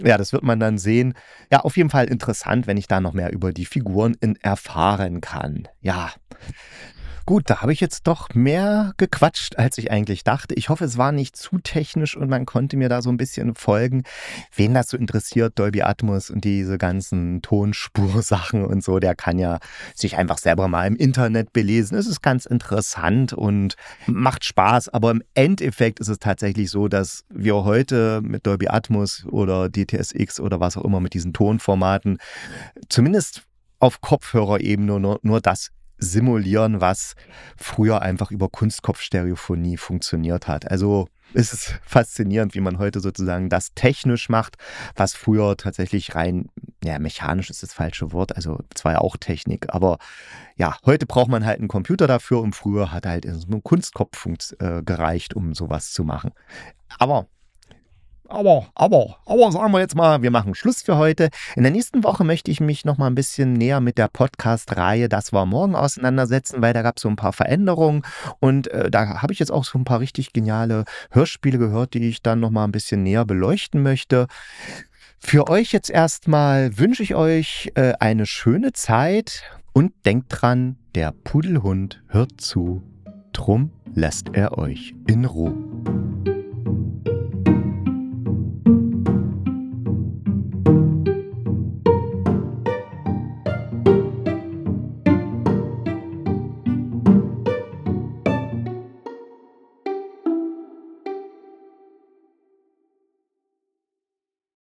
Ja, 0.00 0.18
das 0.18 0.32
wird 0.32 0.42
man 0.42 0.58
dann 0.58 0.78
sehen. 0.78 1.14
Ja, 1.52 1.60
auf 1.60 1.76
jeden 1.76 1.90
Fall 1.90 2.06
interessant, 2.06 2.66
wenn 2.66 2.76
ich 2.76 2.88
da 2.88 3.00
noch 3.00 3.12
mehr 3.12 3.32
über 3.32 3.52
die 3.52 3.66
Figuren 3.66 4.16
erfahren 4.42 5.20
kann. 5.20 5.68
Ja, 5.80 6.10
Gut, 7.26 7.48
da 7.48 7.62
habe 7.62 7.72
ich 7.72 7.80
jetzt 7.80 8.06
doch 8.06 8.34
mehr 8.34 8.92
gequatscht, 8.98 9.56
als 9.56 9.78
ich 9.78 9.90
eigentlich 9.90 10.24
dachte. 10.24 10.54
Ich 10.56 10.68
hoffe, 10.68 10.84
es 10.84 10.98
war 10.98 11.10
nicht 11.10 11.36
zu 11.36 11.56
technisch 11.56 12.18
und 12.18 12.28
man 12.28 12.44
konnte 12.44 12.76
mir 12.76 12.90
da 12.90 13.00
so 13.00 13.08
ein 13.08 13.16
bisschen 13.16 13.54
folgen. 13.54 14.02
Wen 14.54 14.74
das 14.74 14.90
so 14.90 14.98
interessiert, 14.98 15.58
Dolby 15.58 15.80
Atmos 15.80 16.28
und 16.28 16.44
diese 16.44 16.76
ganzen 16.76 17.40
Tonspursachen 17.40 18.62
und 18.62 18.84
so, 18.84 18.98
der 18.98 19.14
kann 19.14 19.38
ja 19.38 19.58
sich 19.94 20.18
einfach 20.18 20.36
selber 20.36 20.68
mal 20.68 20.86
im 20.86 20.96
Internet 20.96 21.54
belesen. 21.54 21.96
Es 21.96 22.06
ist 22.06 22.20
ganz 22.20 22.44
interessant 22.44 23.32
und 23.32 23.76
macht 24.06 24.44
Spaß, 24.44 24.90
aber 24.90 25.10
im 25.10 25.22
Endeffekt 25.32 26.00
ist 26.00 26.08
es 26.08 26.18
tatsächlich 26.18 26.70
so, 26.70 26.88
dass 26.88 27.24
wir 27.30 27.64
heute 27.64 28.20
mit 28.22 28.46
Dolby 28.46 28.68
Atmos 28.68 29.24
oder 29.30 29.70
DTSX 29.70 30.40
oder 30.40 30.60
was 30.60 30.76
auch 30.76 30.84
immer 30.84 31.00
mit 31.00 31.14
diesen 31.14 31.32
Tonformaten 31.32 32.18
zumindest 32.90 33.44
auf 33.78 34.02
Kopfhörerebene 34.02 35.00
nur, 35.00 35.20
nur 35.22 35.40
das 35.40 35.70
simulieren, 35.98 36.80
was 36.80 37.14
früher 37.56 38.02
einfach 38.02 38.30
über 38.30 38.48
Kunstkopfstereophonie 38.48 39.76
funktioniert 39.76 40.48
hat. 40.48 40.70
Also 40.70 41.08
es 41.32 41.52
ist 41.52 41.80
faszinierend, 41.84 42.54
wie 42.54 42.60
man 42.60 42.78
heute 42.78 43.00
sozusagen 43.00 43.48
das 43.48 43.74
technisch 43.74 44.28
macht, 44.28 44.56
was 44.94 45.14
früher 45.14 45.56
tatsächlich 45.56 46.14
rein, 46.14 46.48
ja, 46.84 46.98
mechanisch 46.98 47.50
ist 47.50 47.62
das 47.62 47.72
falsche 47.72 48.12
Wort, 48.12 48.36
also 48.36 48.60
zwar 48.74 48.92
ja 48.92 48.98
auch 48.98 49.16
Technik, 49.16 49.66
aber 49.72 49.98
ja, 50.56 50.76
heute 50.84 51.06
braucht 51.06 51.30
man 51.30 51.44
halt 51.44 51.58
einen 51.58 51.68
Computer 51.68 52.06
dafür 52.06 52.40
und 52.40 52.54
früher 52.54 52.92
hat 52.92 53.06
halt 53.06 53.26
ein 53.26 53.62
Kunstkopf 53.62 54.26
äh, 54.58 54.82
gereicht, 54.82 55.34
um 55.34 55.54
sowas 55.54 55.92
zu 55.92 56.04
machen. 56.04 56.30
Aber 56.98 57.26
aber, 58.28 58.66
aber, 58.74 59.18
aber 59.26 59.52
sagen 59.52 59.72
wir 59.72 59.80
jetzt 59.80 59.94
mal, 59.94 60.22
wir 60.22 60.30
machen 60.30 60.54
Schluss 60.54 60.82
für 60.82 60.96
heute. 60.96 61.28
In 61.56 61.62
der 61.62 61.72
nächsten 61.72 62.04
Woche 62.04 62.24
möchte 62.24 62.50
ich 62.50 62.60
mich 62.60 62.84
noch 62.84 62.98
mal 62.98 63.06
ein 63.06 63.14
bisschen 63.14 63.52
näher 63.52 63.80
mit 63.80 63.98
der 63.98 64.08
Podcast-Reihe 64.08 65.08
Das 65.08 65.32
war 65.32 65.46
morgen 65.46 65.74
auseinandersetzen, 65.74 66.62
weil 66.62 66.72
da 66.72 66.82
gab 66.82 66.96
es 66.96 67.02
so 67.02 67.08
ein 67.08 67.16
paar 67.16 67.32
Veränderungen 67.32 68.02
und 68.40 68.68
äh, 68.68 68.90
da 68.90 69.22
habe 69.22 69.32
ich 69.32 69.38
jetzt 69.38 69.52
auch 69.52 69.64
so 69.64 69.78
ein 69.78 69.84
paar 69.84 70.00
richtig 70.00 70.32
geniale 70.32 70.84
Hörspiele 71.10 71.58
gehört, 71.58 71.94
die 71.94 72.08
ich 72.08 72.22
dann 72.22 72.40
noch 72.40 72.50
mal 72.50 72.64
ein 72.64 72.72
bisschen 72.72 73.02
näher 73.02 73.24
beleuchten 73.24 73.82
möchte. 73.82 74.26
Für 75.18 75.48
euch 75.48 75.72
jetzt 75.72 75.90
erstmal 75.90 76.78
wünsche 76.78 77.02
ich 77.02 77.14
euch 77.14 77.72
äh, 77.74 77.92
eine 77.98 78.26
schöne 78.26 78.72
Zeit 78.72 79.42
und 79.72 79.92
denkt 80.04 80.26
dran, 80.28 80.76
der 80.94 81.12
Pudelhund 81.12 82.02
hört 82.08 82.40
zu, 82.40 82.82
drum 83.32 83.70
lässt 83.94 84.28
er 84.32 84.58
euch 84.58 84.94
in 85.06 85.24
Ruhe. 85.24 86.13